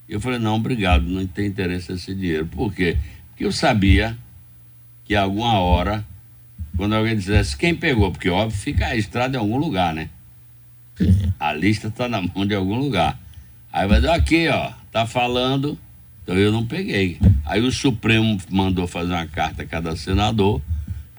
[0.09, 2.46] Eu falei, não, obrigado, não tem interesse nesse dinheiro.
[2.46, 2.96] Por quê?
[3.28, 4.16] Porque eu sabia
[5.04, 6.04] que alguma hora,
[6.76, 10.09] quando alguém dissesse quem pegou, porque óbvio fica a estrada em algum lugar, né?
[10.96, 11.33] Sim.
[11.38, 13.18] A lista está na mão de algum lugar.
[13.72, 15.78] Aí vai dizer, aqui, ó, tá falando,
[16.22, 17.18] então eu não peguei.
[17.44, 20.61] Aí o Supremo mandou fazer uma carta a cada senador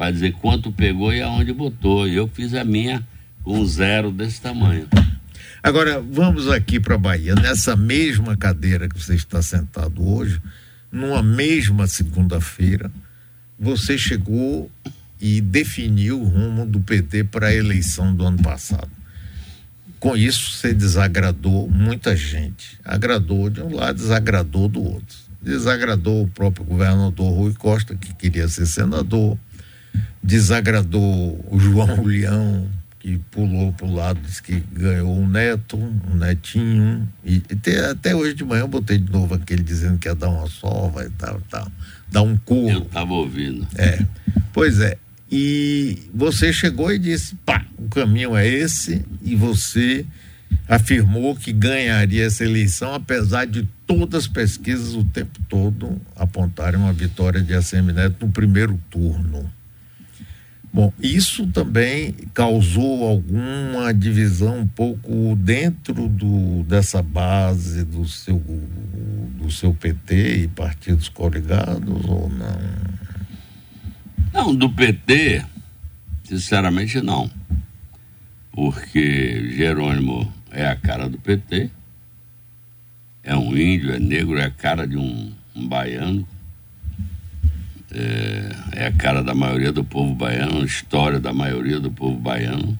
[0.02, 2.08] para dizer quanto pegou e aonde botou.
[2.08, 3.08] E eu fiz a minha
[3.44, 4.88] com um zero desse tamanho.
[5.62, 7.36] Agora, vamos aqui para a Bahia.
[7.36, 10.42] Nessa mesma cadeira que você está sentado hoje,
[10.92, 12.92] numa mesma segunda-feira,
[13.60, 14.72] você chegou
[15.20, 18.90] e definiu o rumo do PT para a eleição do ano passado
[20.02, 22.80] com isso você desagradou muita gente.
[22.84, 25.16] Agradou de um lado, desagradou do outro.
[25.40, 29.38] Desagradou o próprio governador Rui Costa, que queria ser senador.
[30.24, 32.68] Desagradou o João Leão,
[33.00, 37.08] que pulou para o lado, disse que ganhou um neto, um netinho.
[37.26, 40.30] E, e até hoje de manhã eu botei de novo aquele dizendo que ia dar
[40.30, 41.72] uma sova e tal, tal.
[42.12, 42.70] Dar um curro.
[42.70, 43.68] Eu estava ouvindo.
[43.76, 44.06] É.
[44.54, 44.98] Pois é.
[45.32, 50.06] E você chegou e disse: pá, o caminho é esse, e você
[50.68, 56.94] afirmou que ganharia essa eleição, apesar de todas as pesquisas o tempo todo apontarem uma
[56.94, 59.52] vitória de ACM Neto no primeiro turno.
[60.74, 68.42] Bom, isso também causou alguma divisão um pouco dentro do, dessa base do seu,
[69.36, 72.92] do seu PT e partidos coligados ou não?
[74.34, 75.44] Não, do PT,
[76.24, 77.30] sinceramente não.
[78.54, 81.70] Porque Jerônimo é a cara do PT,
[83.24, 86.26] é um índio, é negro, é a cara de um, um baiano,
[87.94, 92.18] é, é, a cara da maioria do povo baiano, a história da maioria do povo
[92.18, 92.80] baiano.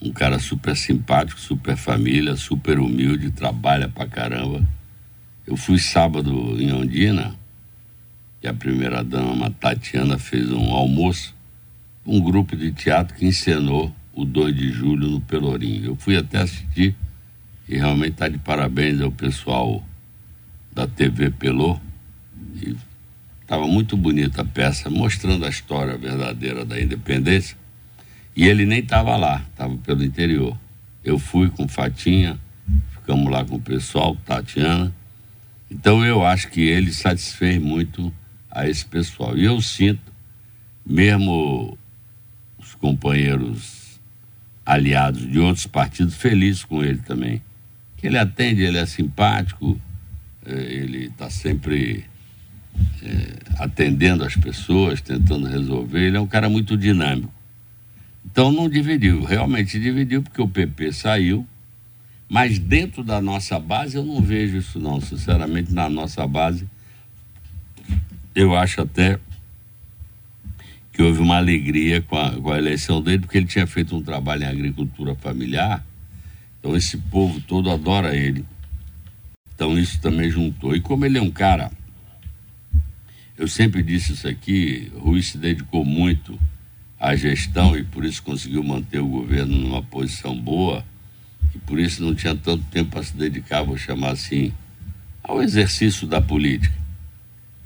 [0.00, 4.66] Um cara super simpático, super família, super humilde, trabalha pra caramba.
[5.46, 7.34] Eu fui sábado em Ondina,
[8.40, 11.34] que a primeira-dama Tatiana fez um almoço,
[12.06, 15.86] um grupo de teatro que encenou o 2 de julho no Pelourinho.
[15.86, 16.94] Eu fui até assistir
[17.68, 19.84] e realmente está de parabéns ao pessoal
[20.72, 21.78] da TV Pelô.
[23.50, 27.56] Estava muito bonita a peça, mostrando a história verdadeira da independência.
[28.36, 30.56] E ele nem estava lá, estava pelo interior.
[31.04, 32.38] Eu fui com Fatinha,
[32.92, 34.94] ficamos lá com o pessoal, Tatiana.
[35.68, 38.14] Então eu acho que ele satisfez muito
[38.48, 39.36] a esse pessoal.
[39.36, 40.12] E eu sinto,
[40.86, 41.76] mesmo
[42.56, 44.00] os companheiros
[44.64, 47.42] aliados de outros partidos, felizes com ele também.
[47.96, 49.76] Que ele atende, ele é simpático,
[50.46, 52.08] é, ele está sempre
[53.02, 56.00] é, atendendo as pessoas, tentando resolver.
[56.00, 57.32] Ele é um cara muito dinâmico.
[58.24, 61.46] Então não dividiu, realmente dividiu porque o PP saiu,
[62.28, 66.66] mas dentro da nossa base eu não vejo isso não, sinceramente na nossa base
[68.34, 69.18] eu acho até
[70.92, 74.02] que houve uma alegria com a, com a eleição dele, porque ele tinha feito um
[74.02, 75.84] trabalho em agricultura familiar.
[76.58, 78.44] Então esse povo todo adora ele.
[79.54, 80.74] Então isso também juntou.
[80.74, 81.70] E como ele é um cara,
[83.40, 86.38] eu sempre disse isso aqui, Rui se dedicou muito
[86.98, 90.84] à gestão e por isso conseguiu manter o governo numa posição boa
[91.54, 94.52] e por isso não tinha tanto tempo para se dedicar, vou chamar assim,
[95.22, 96.76] ao exercício da política.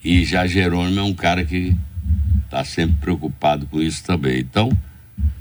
[0.04, 1.76] E já Jerônimo é um cara que
[2.44, 4.38] está sempre preocupado com isso também.
[4.38, 4.70] Então,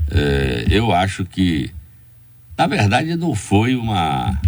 [0.10, 1.70] é, eu acho que,
[2.58, 4.42] na verdade, não foi uma,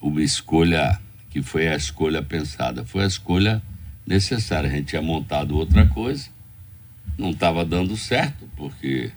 [0.00, 0.98] uma escolha
[1.30, 3.62] que foi a escolha pensada, foi a escolha
[4.06, 4.68] necessária.
[4.68, 6.28] A gente tinha montado outra coisa,
[7.18, 9.10] não estava dando certo, porque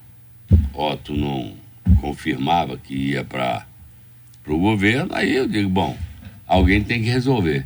[0.74, 1.54] Otto não
[2.02, 3.66] confirmava que ia para
[4.48, 5.98] o governo, aí eu digo, bom,
[6.46, 7.66] alguém tem que resolver.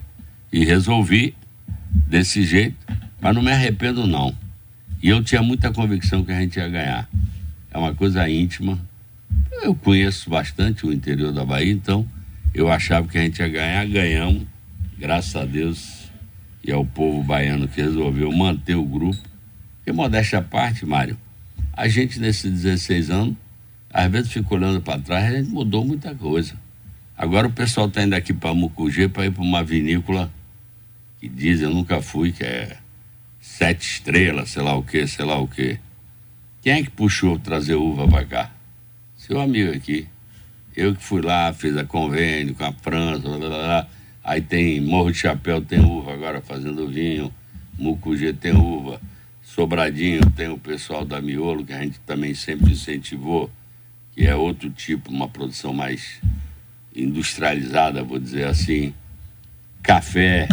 [0.52, 1.36] E resolvi
[2.08, 2.78] desse jeito,
[3.22, 4.36] mas não me arrependo não.
[5.02, 7.10] E eu tinha muita convicção que a gente ia ganhar.
[7.72, 8.80] É uma coisa íntima.
[9.62, 12.08] Eu conheço bastante o interior da Bahia, então
[12.54, 14.44] eu achava que a gente ia ganhar, ganhamos,
[14.98, 15.99] graças a Deus,
[16.64, 19.22] e ao povo baiano que resolveu manter o grupo.
[19.86, 21.18] E modéstia à parte, Mário,
[21.74, 23.36] a gente nesses 16 anos,
[23.92, 26.54] às vezes fica olhando para trás, a gente mudou muita coisa.
[27.18, 30.32] Agora o pessoal está indo aqui para Mucugê para ir para uma vinícola
[31.20, 32.78] que diz, eu nunca fui, que é
[33.42, 35.78] sete estrelas, sei lá o que, sei lá o que.
[36.62, 38.52] Quem é que puxou trazer uva para cá?
[39.18, 40.08] Seu amigo aqui.
[40.76, 43.88] Eu que fui lá, fiz a convênio com a França, blá, blá, blá.
[44.30, 47.34] Aí tem Morro de Chapéu, tem uva agora fazendo vinho,
[47.80, 49.02] Mucugê tem uva,
[49.42, 53.50] Sobradinho tem o pessoal da Miolo, que a gente também sempre incentivou,
[54.12, 56.22] que é outro tipo, uma produção mais
[56.96, 58.94] industrializada, vou dizer assim.
[59.82, 60.48] Café,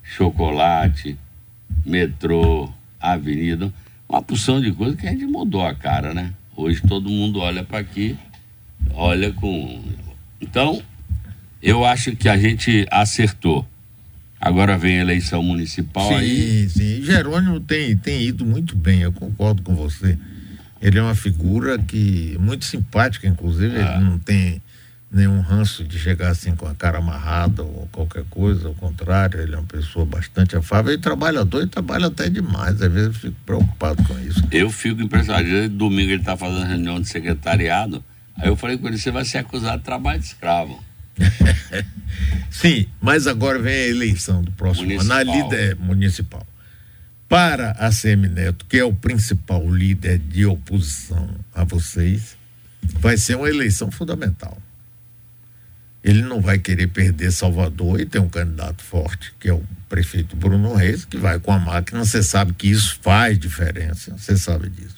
[0.00, 1.18] chocolate,
[1.84, 3.74] metrô, avenida,
[4.08, 6.32] uma porção de coisa que a gente mudou a cara, né?
[6.54, 8.16] Hoje todo mundo olha para aqui,
[8.94, 9.82] olha com.
[10.40, 10.80] Então,
[11.62, 13.66] eu acho que a gente acertou.
[14.40, 16.68] Agora vem a eleição municipal sim, aí.
[16.68, 20.16] Sim, Jerônimo tem, tem ido muito bem, eu concordo com você.
[20.80, 23.96] Ele é uma figura que muito simpática, inclusive, ah.
[23.96, 24.62] ele não tem
[25.10, 29.54] nenhum ranço de chegar assim com a cara amarrada ou qualquer coisa, ao contrário, ele
[29.54, 33.36] é uma pessoa bastante afável e trabalhador e trabalha até demais, às vezes eu fico
[33.46, 34.42] preocupado com isso.
[34.50, 38.04] Eu fico impressionado, domingo ele está fazendo reunião de secretariado,
[38.36, 40.87] aí eu falei com ele, você vai ser acusado de trabalho de escravo.
[42.50, 45.18] Sim, mas agora vem a eleição do próximo municipal.
[45.18, 46.46] ano, na líder municipal.
[47.28, 52.36] Para a Semineto, que é o principal líder de oposição a vocês,
[53.00, 54.56] vai ser uma eleição fundamental
[56.02, 60.36] ele não vai querer perder Salvador e tem um candidato forte, que é o prefeito
[60.36, 62.04] Bruno Reis, que vai com a máquina.
[62.04, 64.97] Você sabe que isso faz diferença, você sabe disso.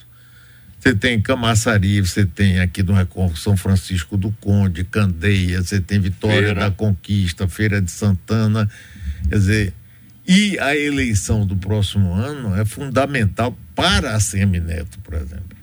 [0.81, 5.99] Você tem Camaçari, você tem aqui do Recordo São Francisco do Conde, Candeia, você tem
[5.99, 6.59] Vitória Feira.
[6.59, 8.67] da Conquista, Feira de Santana.
[9.29, 9.73] Quer dizer,
[10.27, 15.55] e a eleição do próximo ano é fundamental para a Semineto, por exemplo.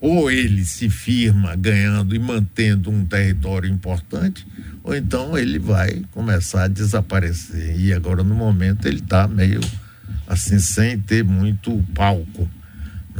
[0.00, 4.46] Ou ele se firma ganhando e mantendo um território importante,
[4.84, 7.76] ou então ele vai começar a desaparecer.
[7.76, 9.60] E agora, no momento, ele está meio
[10.28, 12.48] assim, sem ter muito palco,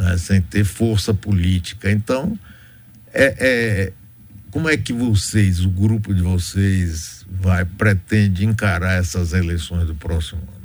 [0.00, 0.16] né?
[0.18, 1.90] sem ter força política.
[1.90, 2.38] Então,
[3.12, 3.92] é, é,
[4.50, 10.42] como é que vocês, o grupo de vocês, vai, pretende encarar essas eleições do próximo
[10.42, 10.60] ano?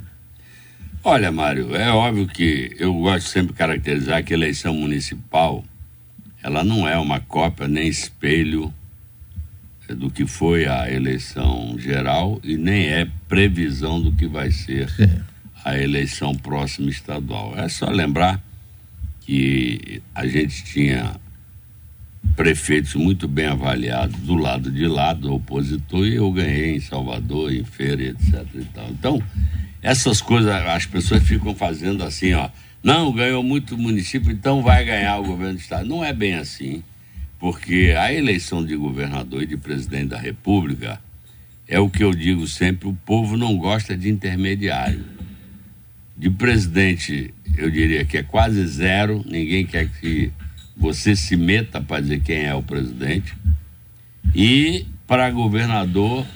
[1.04, 5.64] Olha, Mário, é óbvio que eu gosto sempre de caracterizar que a eleição municipal
[6.42, 8.72] ela não é uma cópia nem espelho
[9.88, 15.22] do que foi a eleição geral e nem é previsão do que vai ser Sim.
[15.64, 17.56] a eleição próxima estadual.
[17.56, 18.40] É só lembrar
[19.26, 21.16] que a gente tinha
[22.36, 27.52] prefeitos muito bem avaliados do lado de lá do opositor e eu ganhei em Salvador,
[27.52, 28.46] em Feira, etc.
[28.90, 29.22] Então,
[29.82, 32.48] essas coisas as pessoas ficam fazendo assim, ó.
[32.82, 35.88] Não, ganhou muito município, então vai ganhar o governo do estado.
[35.88, 36.84] Não é bem assim
[37.38, 41.00] porque a eleição de governador e de presidente da República
[41.68, 45.04] é o que eu digo sempre: o povo não gosta de intermediário.
[46.16, 50.32] De presidente, eu diria que é quase zero, ninguém quer que
[50.74, 53.34] você se meta para dizer quem é o presidente.
[54.34, 56.26] E para governador,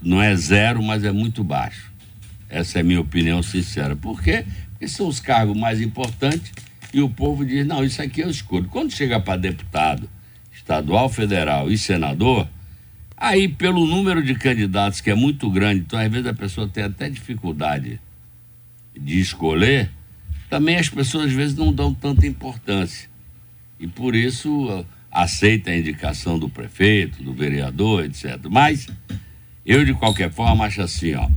[0.00, 1.90] não é zero, mas é muito baixo.
[2.48, 3.96] Essa é a minha opinião sincera.
[3.96, 4.44] Por quê?
[4.70, 6.52] Porque são os cargos mais importantes
[6.94, 8.66] e o povo diz: não, isso aqui eu escolho.
[8.68, 10.08] Quando chega para deputado,
[10.52, 12.48] estadual, federal e senador,
[13.16, 16.84] aí pelo número de candidatos que é muito grande, então às vezes a pessoa tem
[16.84, 18.00] até dificuldade
[19.00, 19.90] de escolher,
[20.48, 23.08] também as pessoas às vezes não dão tanta importância.
[23.78, 28.38] E por isso aceita a indicação do prefeito, do vereador, etc.
[28.50, 28.86] Mas
[29.64, 31.28] eu de qualquer forma acho assim, ó.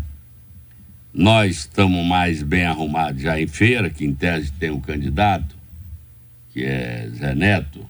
[1.14, 5.56] Nós estamos mais bem arrumados já em feira, que em tese tem um candidato,
[6.52, 7.88] que é Zé Neto,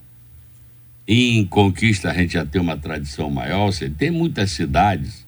[1.07, 5.25] em Conquista a gente já tem uma tradição maior, você tem muitas cidades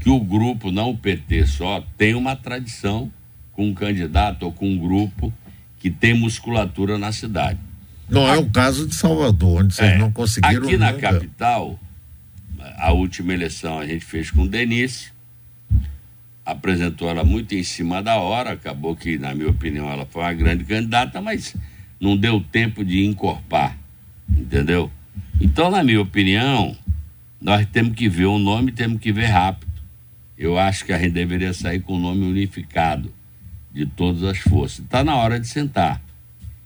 [0.00, 3.10] que o grupo, não o PT só, tem uma tradição
[3.52, 5.32] com um candidato ou com um grupo
[5.78, 7.58] que tem musculatura na cidade.
[8.08, 10.66] Não é o caso de Salvador, onde vocês é, não conseguiram.
[10.66, 11.78] Aqui na capital,
[12.76, 15.12] a última eleição a gente fez com Denise,
[16.44, 20.32] apresentou ela muito em cima da hora, acabou que, na minha opinião, ela foi uma
[20.34, 21.54] grande candidata, mas
[22.00, 23.76] não deu tempo de encorpar
[24.36, 24.90] Entendeu?
[25.40, 26.76] Então, na minha opinião,
[27.40, 29.70] nós temos que ver o nome, temos que ver rápido.
[30.38, 33.12] Eu acho que a gente deveria sair com o nome unificado
[33.72, 34.80] de todas as forças.
[34.80, 36.00] Está na hora de sentar.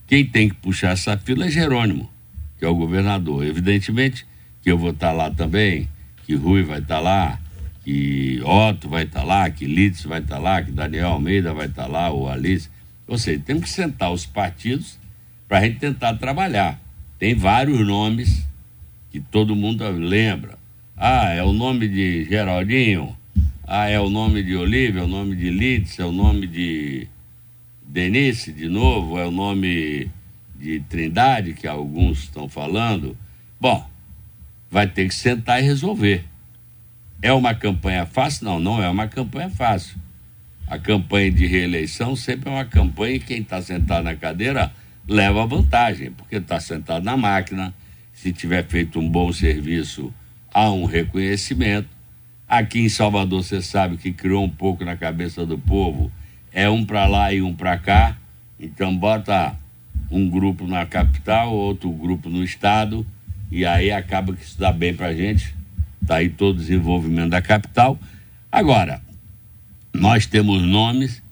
[0.06, 2.10] Quem tem que puxar essa fila é Jerônimo,
[2.58, 3.44] que é o governador.
[3.44, 4.26] Evidentemente
[4.62, 5.88] que eu vou estar lá também,
[6.24, 7.38] que Rui vai estar lá,
[7.84, 11.86] que Otto vai estar lá, que Litz vai estar lá, que Daniel Almeida vai estar
[11.86, 12.70] lá, ou Alice.
[13.06, 14.98] Ou seja, temos que sentar os partidos
[15.46, 16.80] para a gente tentar trabalhar.
[17.18, 18.46] Tem vários nomes
[19.10, 20.58] que todo mundo lembra.
[20.96, 23.14] Ah, é o nome de Geraldinho.
[23.66, 27.08] Ah, é o nome de Olívia, é o nome de Litz, é o nome de
[27.82, 30.10] Denise, de novo, é o nome
[30.54, 33.16] de Trindade, que alguns estão falando.
[33.58, 33.88] Bom,
[34.70, 36.26] vai ter que sentar e resolver.
[37.22, 38.44] É uma campanha fácil?
[38.44, 39.96] Não, não é uma campanha fácil.
[40.66, 44.72] A campanha de reeleição sempre é uma campanha e quem está sentado na cadeira
[45.08, 47.72] leva vantagem, porque está sentado na máquina.
[48.12, 50.12] Se tiver feito um bom serviço,
[50.52, 51.93] há um reconhecimento.
[52.48, 56.10] Aqui em Salvador, você sabe que criou um pouco na cabeça do povo:
[56.52, 58.16] é um para lá e um para cá.
[58.58, 59.56] Então, bota
[60.10, 63.06] um grupo na capital, outro grupo no estado,
[63.50, 65.54] e aí acaba que isso dá bem para a gente
[66.04, 67.98] Está aí todo o desenvolvimento da capital.
[68.52, 69.00] Agora,
[69.90, 71.22] nós temos nomes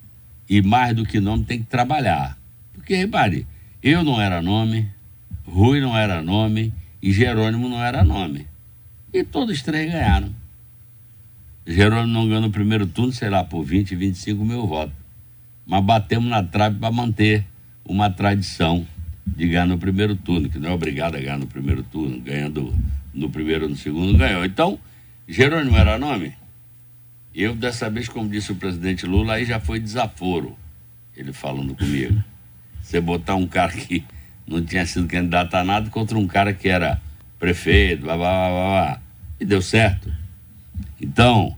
[0.49, 2.35] e mais do que nome tem que trabalhar.
[2.73, 3.45] Porque, repare,
[3.83, 4.89] eu não era nome,
[5.45, 8.47] Rui não era nome e Jerônimo não era nome.
[9.13, 10.33] E todos três ganharam.
[11.65, 14.93] Jerônimo não ganhou no primeiro turno, sei lá, por 20, 25 mil votos.
[15.65, 17.45] Mas batemos na trave para manter
[17.85, 18.85] uma tradição
[19.25, 22.73] de ganhar no primeiro turno, que não é obrigado a ganhar no primeiro turno, ganhando
[23.13, 24.43] no primeiro ou no segundo, ganhou.
[24.43, 24.77] Então,
[25.27, 26.33] Jerônimo era nome?
[27.33, 30.57] Eu, dessa vez, como disse o presidente Lula, aí já foi desaforo,
[31.15, 32.21] ele falando comigo.
[32.81, 34.03] Você botar um cara que
[34.45, 37.01] não tinha sido candidato a nada contra um cara que era
[37.39, 39.01] prefeito, blá, blá, blá, blá.
[39.39, 40.22] E deu certo.
[41.03, 41.55] Então,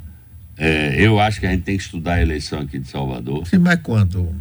[0.57, 3.45] é, eu acho que a gente tem que estudar a eleição aqui de Salvador.
[3.47, 4.35] Sim, mas quando?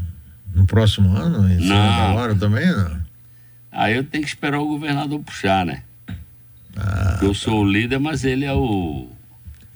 [0.54, 1.48] No próximo ano?
[1.50, 2.14] Em não.
[2.14, 3.02] hora também, não?
[3.70, 5.82] Aí eu tenho que esperar o governador puxar, né?
[6.76, 9.08] Ah, eu sou o líder, mas ele é o.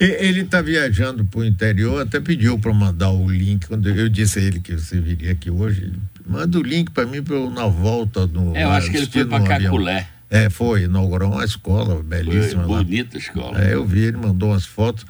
[0.01, 3.67] Ele está viajando para o interior, até pediu para mandar o link.
[3.67, 5.93] Quando eu disse a ele que você viria aqui hoje,
[6.25, 8.57] manda o link para mim para eu na volta no.
[8.57, 10.07] É, eu acho que ele foi para Caculé.
[10.31, 12.65] É, foi, inaugurou uma escola belíssima.
[12.65, 13.65] Foi, bonita a escola.
[13.65, 15.07] É, eu vi, ele mandou umas fotos.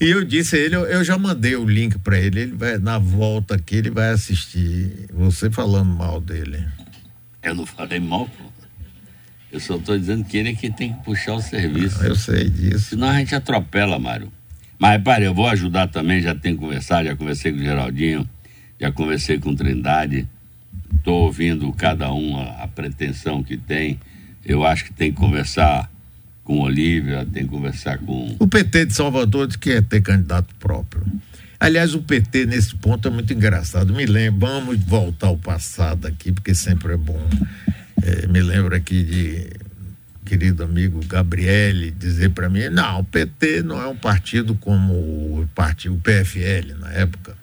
[0.00, 2.78] E eu disse a ele, eu, eu já mandei o link para ele, ele vai,
[2.78, 6.64] na volta aqui, ele vai assistir você falando mal dele.
[7.42, 8.50] Eu não falei mal, pô.
[9.52, 12.04] Eu só estou dizendo que ele é que tem que puxar o serviço.
[12.04, 12.90] Eu sei disso.
[12.90, 14.30] Senão a gente atropela, Mário.
[14.78, 18.28] Mas repare, eu vou ajudar também, já tenho conversado, já conversei com o Geraldinho,
[18.80, 20.26] já conversei com o Trindade.
[20.94, 23.98] Estou ouvindo cada um a, a, pretensão que tem.
[24.44, 25.90] Eu acho que tem que conversar
[26.44, 28.36] com Olívia, tem que conversar com.
[28.38, 31.04] O PT de Salvador diz que é ter candidato próprio.
[31.58, 33.92] Aliás, o PT nesse ponto é muito engraçado.
[33.92, 37.20] Me lembro, vamos voltar ao passado aqui, porque sempre é bom.
[38.02, 39.50] É, me lembro aqui de
[40.24, 45.48] querido amigo Gabriele dizer para mim, não, o PT não é um partido como o
[45.54, 47.36] partido o PFL na época,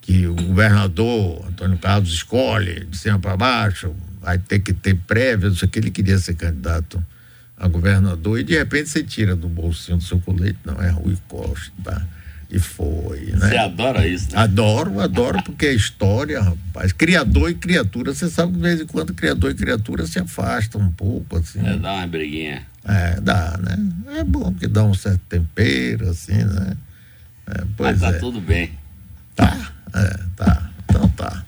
[0.00, 5.48] que o governador Antônio Carlos escolhe de cima para baixo, vai ter que ter prévia,
[5.48, 7.04] isso que ele queria ser candidato
[7.56, 11.16] a governador e de repente você tira do bolsinho do seu colete, não é Rui
[11.28, 12.08] Costa?
[12.50, 13.48] E foi, né?
[13.48, 14.42] Você adora isso, né?
[14.42, 16.92] Adoro, adoro, porque é história, rapaz.
[16.92, 20.82] Criador e criatura, você sabe que de vez em quando criador e criatura se afastam
[20.82, 21.66] um pouco, assim.
[21.66, 22.62] É, dá uma briguinha.
[22.84, 23.78] É, dá, né?
[24.18, 26.76] É bom que dá um certo tempero, assim, né?
[27.46, 28.20] É, pois Mas tá é.
[28.20, 28.72] tudo bem.
[29.34, 30.70] Tá, é, tá.
[30.84, 31.46] Então tá.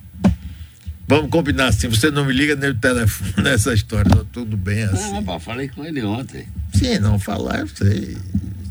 [1.15, 4.83] Vamos combinar assim, você não me liga nem o telefone nessa história, tá tudo bem
[4.83, 5.13] assim.
[5.13, 6.45] Não, rapaz, falei com ele ontem.
[6.73, 8.19] Sim, não falar, eu sei.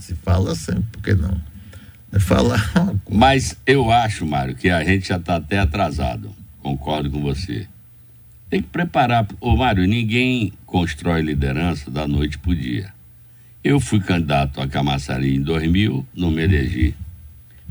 [0.02, 1.40] Se fala sempre, por que não?
[2.12, 2.70] É falar
[3.10, 6.36] Mas eu acho, Mário, que a gente já está até atrasado.
[6.60, 7.66] Concordo com você.
[8.50, 9.26] Tem que preparar.
[9.40, 12.92] Ô, Mário, ninguém constrói liderança da noite para o dia.
[13.64, 16.94] Eu fui candidato a Camaçari em 2000, não me elegi.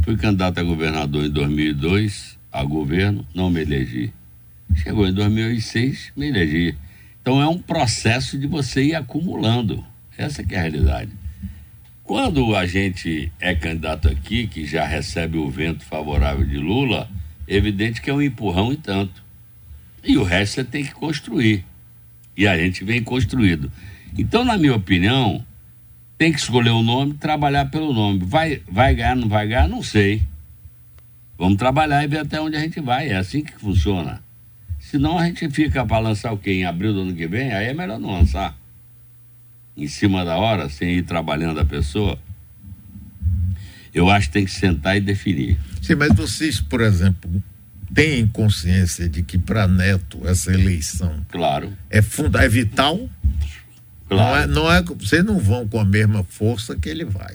[0.03, 4.15] Fui candidato a governador em 2002, a governo, não me elegi.
[4.77, 6.75] Chegou em 2006, me elegi.
[7.21, 9.85] Então é um processo de você ir acumulando.
[10.17, 11.11] Essa é a realidade.
[12.03, 17.09] Quando a gente é candidato aqui, que já recebe o vento favorável de Lula,
[17.47, 19.23] evidente que é um empurrão e tanto.
[20.03, 21.65] E o resto você tem que construir.
[22.37, 23.71] E a gente vem construído.
[24.19, 25.45] Então, na minha opinião,
[26.19, 28.21] tem que escolher o nome, trabalhar pelo nome.
[28.25, 29.69] Vai, vai ganhar, não vai ganhar?
[29.69, 30.23] Não sei.
[31.39, 33.09] Vamos trabalhar e ver até onde a gente vai.
[33.09, 34.23] É assim que funciona.
[34.93, 36.51] Senão a gente fica para lançar o quê?
[36.51, 37.51] Em abril do ano que vem?
[37.55, 38.55] Aí é melhor não lançar.
[39.75, 42.19] em cima da hora, sem ir trabalhando a pessoa,
[43.95, 45.59] eu acho que tem que sentar e definir.
[45.81, 47.43] Sim, mas vocês, por exemplo,
[47.95, 51.73] têm consciência de que para Neto essa eleição claro.
[51.89, 53.09] é, funda é vital?
[54.11, 54.53] Claro.
[54.53, 57.35] Não é, não é, vocês não vão com a mesma força que ele vai,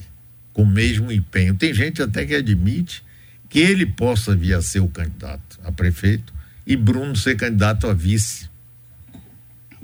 [0.53, 1.55] com o mesmo empenho.
[1.55, 3.03] Tem gente até que admite
[3.49, 6.36] que ele possa vir a ser o candidato a prefeito
[6.68, 8.49] e Bruno ser candidato a vice.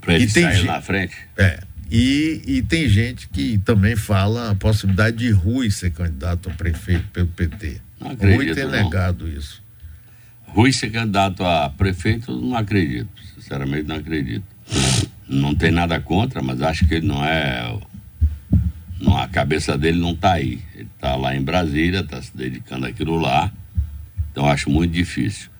[0.02, 1.16] Para ele sair gente, na frente?
[1.38, 1.62] É.
[1.90, 7.08] E, e tem gente que também fala a possibilidade de Rui ser candidato a prefeito
[7.14, 7.80] pelo PT.
[8.02, 8.72] Não acredito, Rui tem não.
[8.72, 9.64] negado isso.
[10.48, 13.10] Rui ser candidato a prefeito, não acredito.
[13.36, 14.46] Sinceramente, não acredito.
[15.30, 17.80] Não tem nada contra, mas acho que ele não é.
[19.00, 20.62] Não, a cabeça dele não está aí.
[20.76, 23.52] Ele está lá em Brasília, está se dedicando àquilo lá.
[24.32, 25.53] Então acho muito difícil.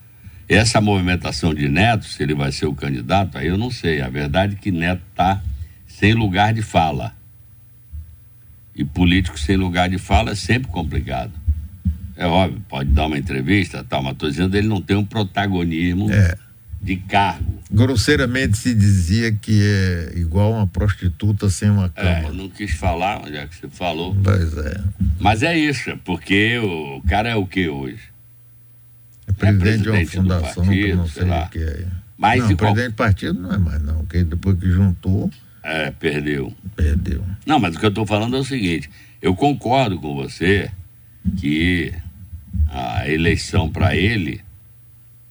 [0.48, 4.00] Essa movimentação de Neto, se ele vai ser o candidato, aí eu não sei.
[4.00, 5.42] A verdade é que Neto está
[5.86, 7.14] sem lugar de fala.
[8.74, 11.32] E político sem lugar de fala é sempre complicado.
[12.16, 16.10] É óbvio, pode dar uma entrevista, tal, mas estou dizendo ele não tem um protagonismo
[16.12, 16.36] é.
[16.80, 17.60] de cargo.
[17.70, 22.08] Grosseiramente se dizia que é igual uma prostituta sem uma cama.
[22.08, 24.16] É, não quis falar, já que você falou.
[24.22, 24.80] Pois é.
[25.18, 28.13] Mas é isso, porque o cara é o que hoje?
[29.26, 31.86] É presidente, é presidente de uma fundação, partido, que não sei, sei o que é.
[32.16, 32.74] Mas não, presidente qual...
[32.74, 35.30] do partido não é mais não, porque depois que juntou...
[35.62, 36.52] É, perdeu.
[36.76, 37.24] Perdeu.
[37.46, 38.90] Não, mas o que eu estou falando é o seguinte,
[39.22, 40.70] eu concordo com você
[41.38, 41.90] que
[42.68, 44.42] a eleição para ele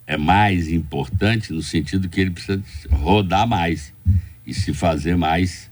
[0.07, 3.93] é mais importante no sentido que ele precisa rodar mais
[4.45, 5.69] e se fazer mais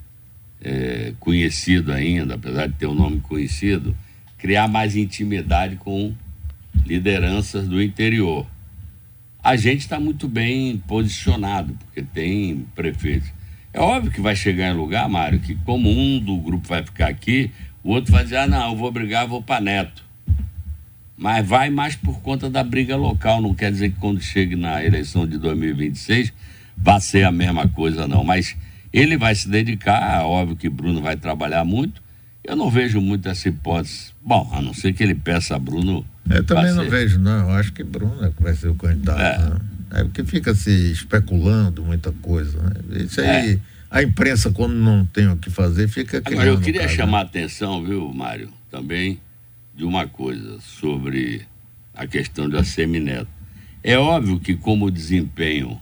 [0.61, 3.95] é, conhecido ainda, apesar de ter um nome conhecido,
[4.37, 6.13] criar mais intimidade com
[6.85, 8.45] lideranças do interior.
[9.43, 13.31] A gente está muito bem posicionado, porque tem prefeitos.
[13.73, 17.07] É óbvio que vai chegar em lugar, Mário, que como um do grupo vai ficar
[17.07, 17.49] aqui,
[17.83, 20.03] o outro vai dizer, ah, não, eu vou brigar, vou para Neto.
[21.17, 24.83] Mas vai mais por conta da briga local, não quer dizer que quando chegue na
[24.83, 26.33] eleição de 2026
[26.77, 28.23] vai ser a mesma coisa, não.
[28.23, 28.57] Mas
[28.91, 32.01] ele vai se dedicar, óbvio que Bruno vai trabalhar muito.
[32.43, 34.11] Eu não vejo muito essa hipótese.
[34.21, 36.05] Bom, a não ser que ele peça a Bruno.
[36.29, 37.49] Eu também não vejo, não.
[37.49, 39.19] Eu acho que Bruno é que vai ser o candidato.
[39.19, 39.49] É.
[39.49, 39.59] Né?
[39.93, 42.57] É porque fica se especulando muita coisa.
[42.61, 43.03] Né?
[43.03, 43.59] Isso aí, é.
[43.89, 47.23] a imprensa, quando não tem o que fazer, fica Agora, eu queria caso, chamar né?
[47.23, 49.19] a atenção, viu, Mário, também,
[49.75, 51.45] de uma coisa sobre
[51.93, 53.27] a questão da Semineto.
[53.83, 55.79] É óbvio que, como o desempenho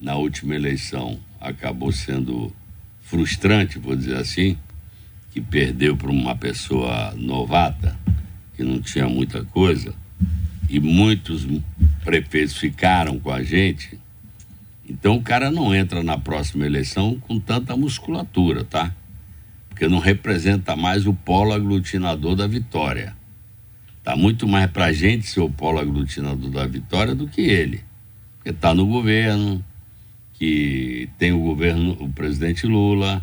[0.00, 2.52] na última eleição acabou sendo
[3.00, 4.58] frustrante, vou dizer assim,
[5.36, 7.94] que perdeu para uma pessoa novata,
[8.56, 9.92] que não tinha muita coisa
[10.66, 11.46] e muitos
[12.02, 13.98] prefeitos ficaram com a gente,
[14.88, 18.94] então o cara não entra na próxima eleição com tanta musculatura, tá?
[19.68, 23.14] Porque não representa mais o polo aglutinador da vitória.
[24.02, 27.84] Tá muito mais pra gente ser o polo aglutinador da vitória do que ele.
[28.38, 29.62] Porque tá no governo,
[30.32, 33.22] que tem o governo, o presidente Lula,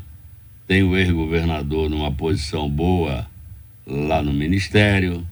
[0.68, 3.28] tem o ex-governador numa posição boa
[3.86, 5.26] lá no ministério,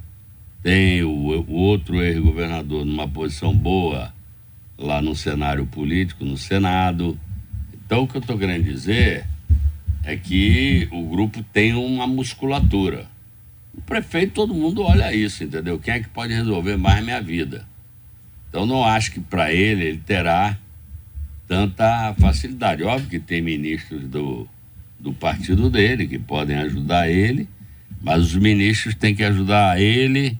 [0.61, 4.13] tem o, o outro ex-governador numa posição boa
[4.77, 7.19] lá no cenário político, no Senado.
[7.73, 9.25] Então, o que eu estou querendo dizer
[10.03, 13.07] é que o grupo tem uma musculatura.
[13.73, 15.79] O prefeito, todo mundo olha isso, entendeu?
[15.79, 17.65] Quem é que pode resolver mais minha vida?
[18.49, 20.57] Então, não acho que para ele ele terá
[21.47, 22.83] tanta facilidade.
[22.83, 24.47] Óbvio que tem ministros do,
[25.01, 27.47] do partido dele que podem ajudar ele,
[28.01, 30.37] mas os ministros têm que ajudar ele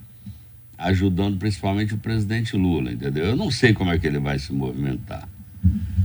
[0.77, 3.25] ajudando principalmente o presidente Lula, entendeu?
[3.25, 5.27] Eu não sei como é que ele vai se movimentar.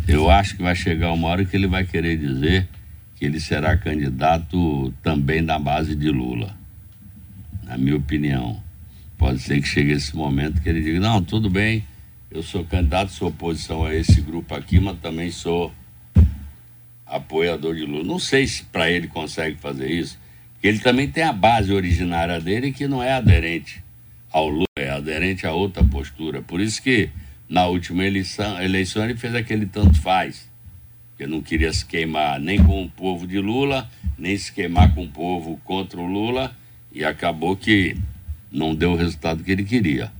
[0.06, 2.68] Eu acho que vai chegar uma hora que ele vai querer dizer
[3.16, 6.54] que ele será candidato também da base de Lula.
[7.64, 8.62] Na minha opinião.
[9.16, 11.82] Pode ser que chegue esse momento que ele diga, não, tudo bem,
[12.30, 15.72] eu sou candidato, sou oposição a esse grupo aqui, mas também sou
[17.06, 18.04] apoiador de Lula.
[18.04, 20.18] Não sei se para ele consegue fazer isso,
[20.52, 23.82] porque ele também tem a base originária dele que não é aderente
[24.32, 26.42] ao Lula, é aderente a outra postura.
[26.42, 27.08] Por isso que
[27.48, 30.50] na última eleição, eleição ele fez aquele tanto faz.
[31.16, 33.88] Que não queria se queimar nem com o povo de Lula,
[34.18, 36.54] nem se queimar com o povo contra o Lula,
[36.92, 37.96] e acabou que
[38.52, 40.12] não deu o resultado que ele queria.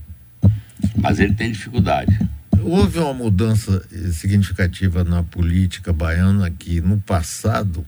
[0.95, 2.17] Mas ele tem dificuldade.
[2.63, 7.85] Houve uma mudança significativa na política baiana que no passado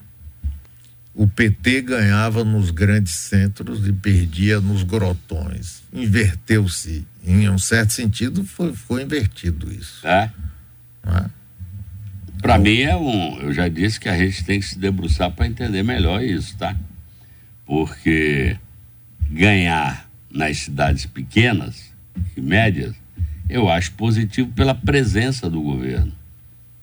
[1.14, 5.84] o PT ganhava nos grandes centros e perdia nos grotões.
[5.92, 7.06] Inverteu-se.
[7.26, 10.08] Em um certo sentido, foi, foi invertido isso.
[10.08, 10.32] É?
[11.06, 11.26] é?
[12.42, 13.38] Para mim é um.
[13.42, 16.74] Eu já disse que a gente tem que se debruçar para entender melhor isso, tá?
[17.66, 18.58] Porque
[19.30, 21.92] ganhar nas cidades pequenas
[22.38, 22.96] e médias,
[23.50, 26.14] eu acho positivo pela presença do governo.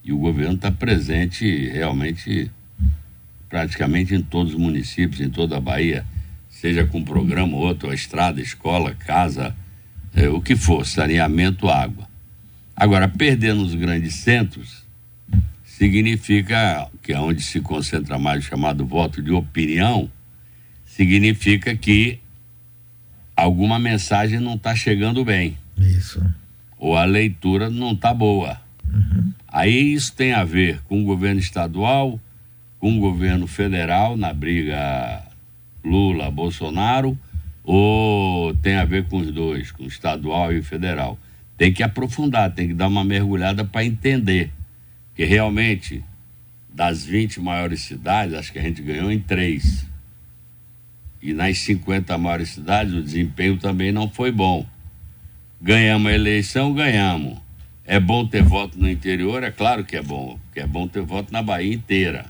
[0.02, 2.50] E o governo está presente realmente
[3.48, 6.04] praticamente em todos os municípios, em toda a Bahia,
[6.50, 9.54] seja com programa ou outro, estrada, escola, casa,
[10.14, 12.08] é, o que for, saneamento, água.
[12.74, 14.84] Agora, perder nos grandes centros
[15.64, 20.10] significa que é onde se concentra mais o chamado voto de opinião,
[20.84, 22.18] significa que
[23.36, 25.56] alguma mensagem não está chegando bem.
[25.78, 26.22] Isso.
[26.78, 28.60] Ou a leitura não está boa.
[28.92, 29.32] Uhum.
[29.48, 32.20] Aí isso tem a ver com o governo estadual,
[32.78, 35.22] com o governo federal na briga
[35.84, 37.18] Lula-Bolsonaro,
[37.64, 41.18] ou tem a ver com os dois, com o estadual e o federal.
[41.56, 44.52] Tem que aprofundar, tem que dar uma mergulhada para entender
[45.14, 46.04] que realmente
[46.72, 49.86] das 20 maiores cidades, acho que a gente ganhou em três.
[51.22, 54.66] E nas 50 maiores cidades o desempenho também não foi bom.
[55.60, 57.38] Ganhamos a eleição, ganhamos.
[57.84, 59.42] É bom ter voto no interior?
[59.42, 62.26] É claro que é bom, porque é bom ter voto na Bahia inteira.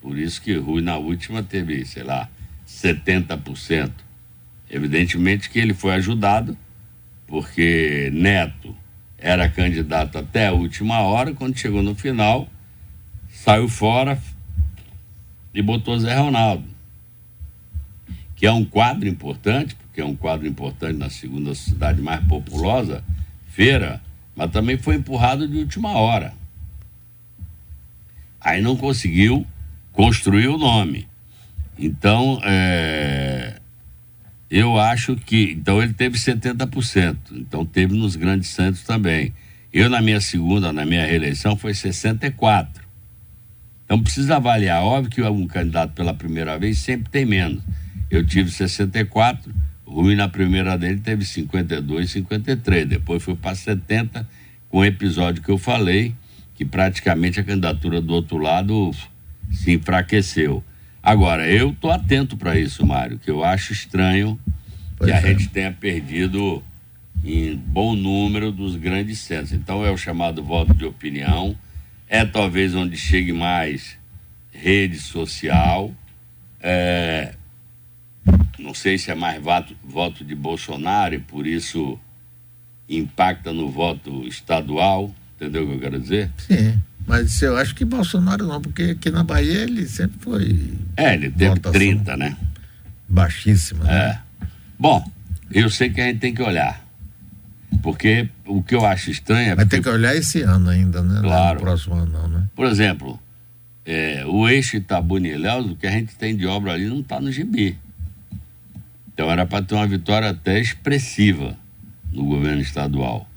[0.00, 2.28] Por isso que Rui na última teve, sei lá,
[2.66, 3.92] 70%.
[4.70, 6.56] Evidentemente que ele foi ajudado,
[7.26, 8.74] porque Neto
[9.18, 12.48] era candidato até a última hora, quando chegou no final,
[13.28, 14.18] saiu fora
[15.52, 16.64] e botou Zé Ronaldo,
[18.34, 23.02] que é um quadro importante, porque é um quadro importante na segunda cidade mais populosa,
[23.48, 24.00] Feira,
[24.36, 26.32] mas também foi empurrado de última hora.
[28.40, 29.44] Aí não conseguiu
[29.92, 31.08] construir o nome.
[31.76, 33.56] Então, é,
[34.48, 35.52] eu acho que.
[35.52, 37.16] Então, ele teve 70%.
[37.32, 39.34] Então, teve nos grandes centros também.
[39.72, 42.68] Eu, na minha segunda, na minha reeleição, foi 64%.
[43.84, 44.84] Então, precisa avaliar.
[44.84, 47.60] Óbvio que um candidato pela primeira vez sempre tem menos.
[48.08, 49.69] Eu tive 64%.
[49.90, 52.88] Rui, na primeira dele, teve 52, 53.
[52.88, 54.26] Depois foi para 70,
[54.68, 56.14] com o episódio que eu falei,
[56.54, 58.92] que praticamente a candidatura do outro lado
[59.50, 60.62] se enfraqueceu.
[61.02, 64.38] Agora, eu estou atento para isso, Mário, que eu acho estranho
[64.96, 65.22] pois que a é.
[65.22, 66.62] gente tenha perdido
[67.24, 69.52] em bom número dos grandes centros.
[69.52, 71.56] Então, é o chamado voto de opinião,
[72.08, 73.98] é talvez onde chegue mais
[74.52, 75.92] rede social,
[76.60, 77.34] é,
[78.70, 81.98] não sei se é mais voto, voto de Bolsonaro e por isso
[82.88, 86.30] impacta no voto estadual, entendeu o que eu quero dizer?
[86.38, 86.80] Sim.
[87.04, 90.72] Mas eu acho que Bolsonaro não, porque aqui na Bahia ele sempre foi.
[90.96, 92.36] É, ele teve 30, né?
[93.08, 93.84] Baixíssima.
[93.84, 93.92] Né?
[93.92, 94.46] É.
[94.78, 95.04] Bom,
[95.50, 96.86] eu sei que a gente tem que olhar.
[97.82, 99.54] Porque o que eu acho estranho é.
[99.56, 101.20] Mas tem que olhar esse ano ainda, né?
[101.22, 101.54] Claro.
[101.54, 102.46] No próximo ano, não, né?
[102.54, 103.18] Por exemplo,
[103.84, 107.20] é, o eixo Itabuni Ilhéus, o que a gente tem de obra ali não está
[107.20, 107.76] no gibi.
[109.20, 111.54] Então era para ter uma vitória até expressiva
[112.10, 113.28] no governo estadual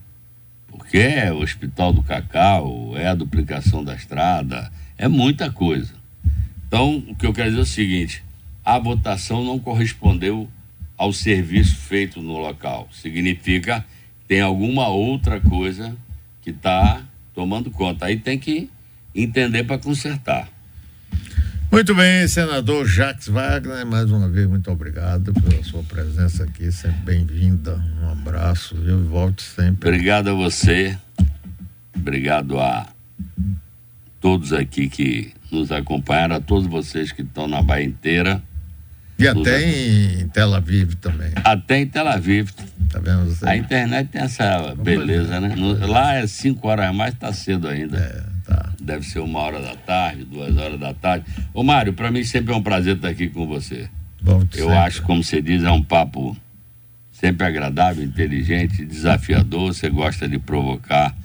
[0.84, 5.93] porque é o Hospital do Cacau, é a duplicação da estrada, é muita coisa.
[6.67, 8.23] Então, o que eu quero dizer é o seguinte:
[8.63, 10.47] a votação não correspondeu
[10.97, 12.88] ao serviço feito no local.
[12.91, 13.86] Significa
[14.21, 15.97] que tem alguma outra coisa
[16.41, 17.01] que está
[17.34, 18.05] tomando conta.
[18.05, 18.69] Aí tem que
[19.15, 20.47] entender para consertar.
[21.74, 26.99] Muito bem, senador Jacques Wagner, mais uma vez, muito obrigado pela sua presença aqui, sempre
[27.03, 27.84] bem-vinda.
[27.99, 29.03] Um abraço, viu?
[29.05, 29.89] Volte sempre.
[29.89, 30.95] Obrigado a você,
[31.95, 32.86] obrigado a
[34.21, 38.43] todos aqui que nos acompanharam, a todos vocês que estão na Bahia inteira.
[39.17, 41.32] E até em Tel Aviv também.
[41.43, 42.51] Até em Tel Aviv.
[42.91, 43.49] Tá vendo você?
[43.49, 45.55] A internet tem essa beleza, né?
[45.88, 47.97] lá é cinco horas a mais, tá cedo ainda.
[47.97, 48.32] É.
[48.84, 51.25] Deve ser uma hora da tarde, duas horas da tarde.
[51.53, 53.89] Ô Mário, para mim sempre é um prazer estar aqui com você.
[54.21, 54.73] Bom, Eu sempre.
[54.77, 56.36] acho, como você diz, é um papo
[57.11, 59.73] sempre agradável, inteligente, desafiador.
[59.73, 61.15] Você gosta de provocar.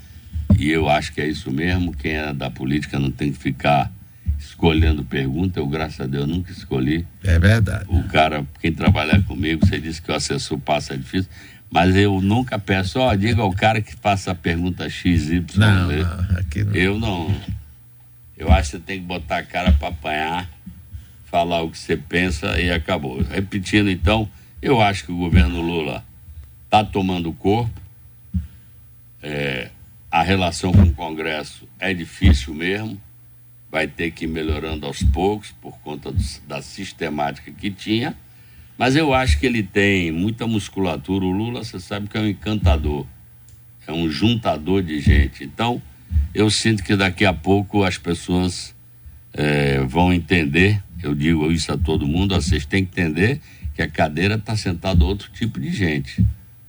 [0.59, 1.93] E eu acho que é isso mesmo.
[1.93, 3.91] Quem é da política não tem que ficar
[4.39, 5.59] escolhendo pergunta.
[5.61, 7.05] Eu, graças a Deus, nunca escolhi.
[7.25, 7.85] É verdade.
[7.89, 11.31] O cara, quem trabalhar comigo, você disse que o assessor passa difícil.
[11.71, 15.45] Mas eu nunca peço, ó, diga ao cara que faça a pergunta XY.
[15.57, 16.75] Não, não, aqui não.
[16.75, 17.35] Eu não.
[18.37, 20.49] Eu acho que você tem que botar a cara para apanhar,
[21.27, 23.23] falar o que você pensa e acabou.
[23.23, 24.29] Repetindo então,
[24.63, 26.05] eu acho que o governo Lula
[26.65, 27.71] está tomando corpo.
[29.23, 29.71] É,
[30.11, 32.99] a relação com o Congresso é difícil mesmo.
[33.71, 38.17] Vai ter que ir melhorando aos poucos por conta do, da sistemática que tinha
[38.79, 41.25] mas eu acho que ele tem muita musculatura.
[41.25, 43.05] O Lula, você sabe que é um encantador,
[43.87, 45.43] é um juntador de gente.
[45.43, 45.83] Então,
[46.33, 48.75] eu sinto que daqui a pouco as pessoas
[49.35, 53.41] é, vão entender, eu digo isso a todo mundo, vocês têm que entender
[53.75, 56.25] que a cadeira está sentado outro tipo de gente.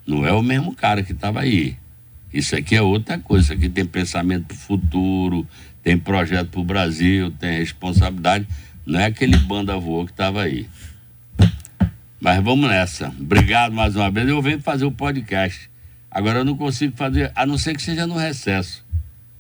[0.06, 1.78] Não é o mesmo cara que estava aí.
[2.34, 3.46] Isso aqui é outra coisa.
[3.46, 5.48] Isso aqui tem pensamento para o futuro,
[5.84, 8.48] tem projeto para o Brasil, tem responsabilidade.
[8.86, 10.68] Não é aquele banda voou que estava aí.
[12.20, 13.08] Mas vamos nessa.
[13.20, 14.28] Obrigado mais uma vez.
[14.28, 15.70] Eu venho fazer o podcast.
[16.12, 18.86] Agora eu não consigo fazer, a não ser que seja no recesso.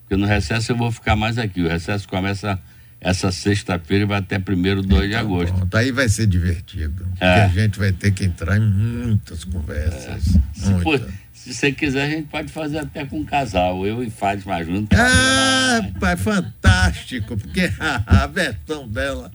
[0.01, 1.61] Porque no recesso eu vou ficar mais aqui.
[1.61, 2.59] O recesso começa
[3.01, 5.53] essa sexta-feira e vai até primeiro 2 de agosto.
[5.53, 7.05] Pronto, aí vai ser divertido.
[7.19, 7.45] É.
[7.45, 10.35] Porque a gente vai ter que entrar em muitas conversas.
[10.35, 10.39] É.
[10.53, 11.01] Se, for,
[11.33, 14.95] se, você quiser, a gente pode fazer até com um casal, eu e Fátima junto.
[14.95, 19.31] Ah, pai, fantástico, porque a, a versão dela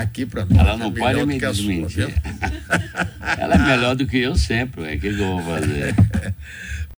[0.00, 0.58] aqui para nós.
[0.58, 2.08] Ela não é pode me desmentir.
[3.38, 5.94] Ela é melhor do que eu sempre, o que eu vou fazer?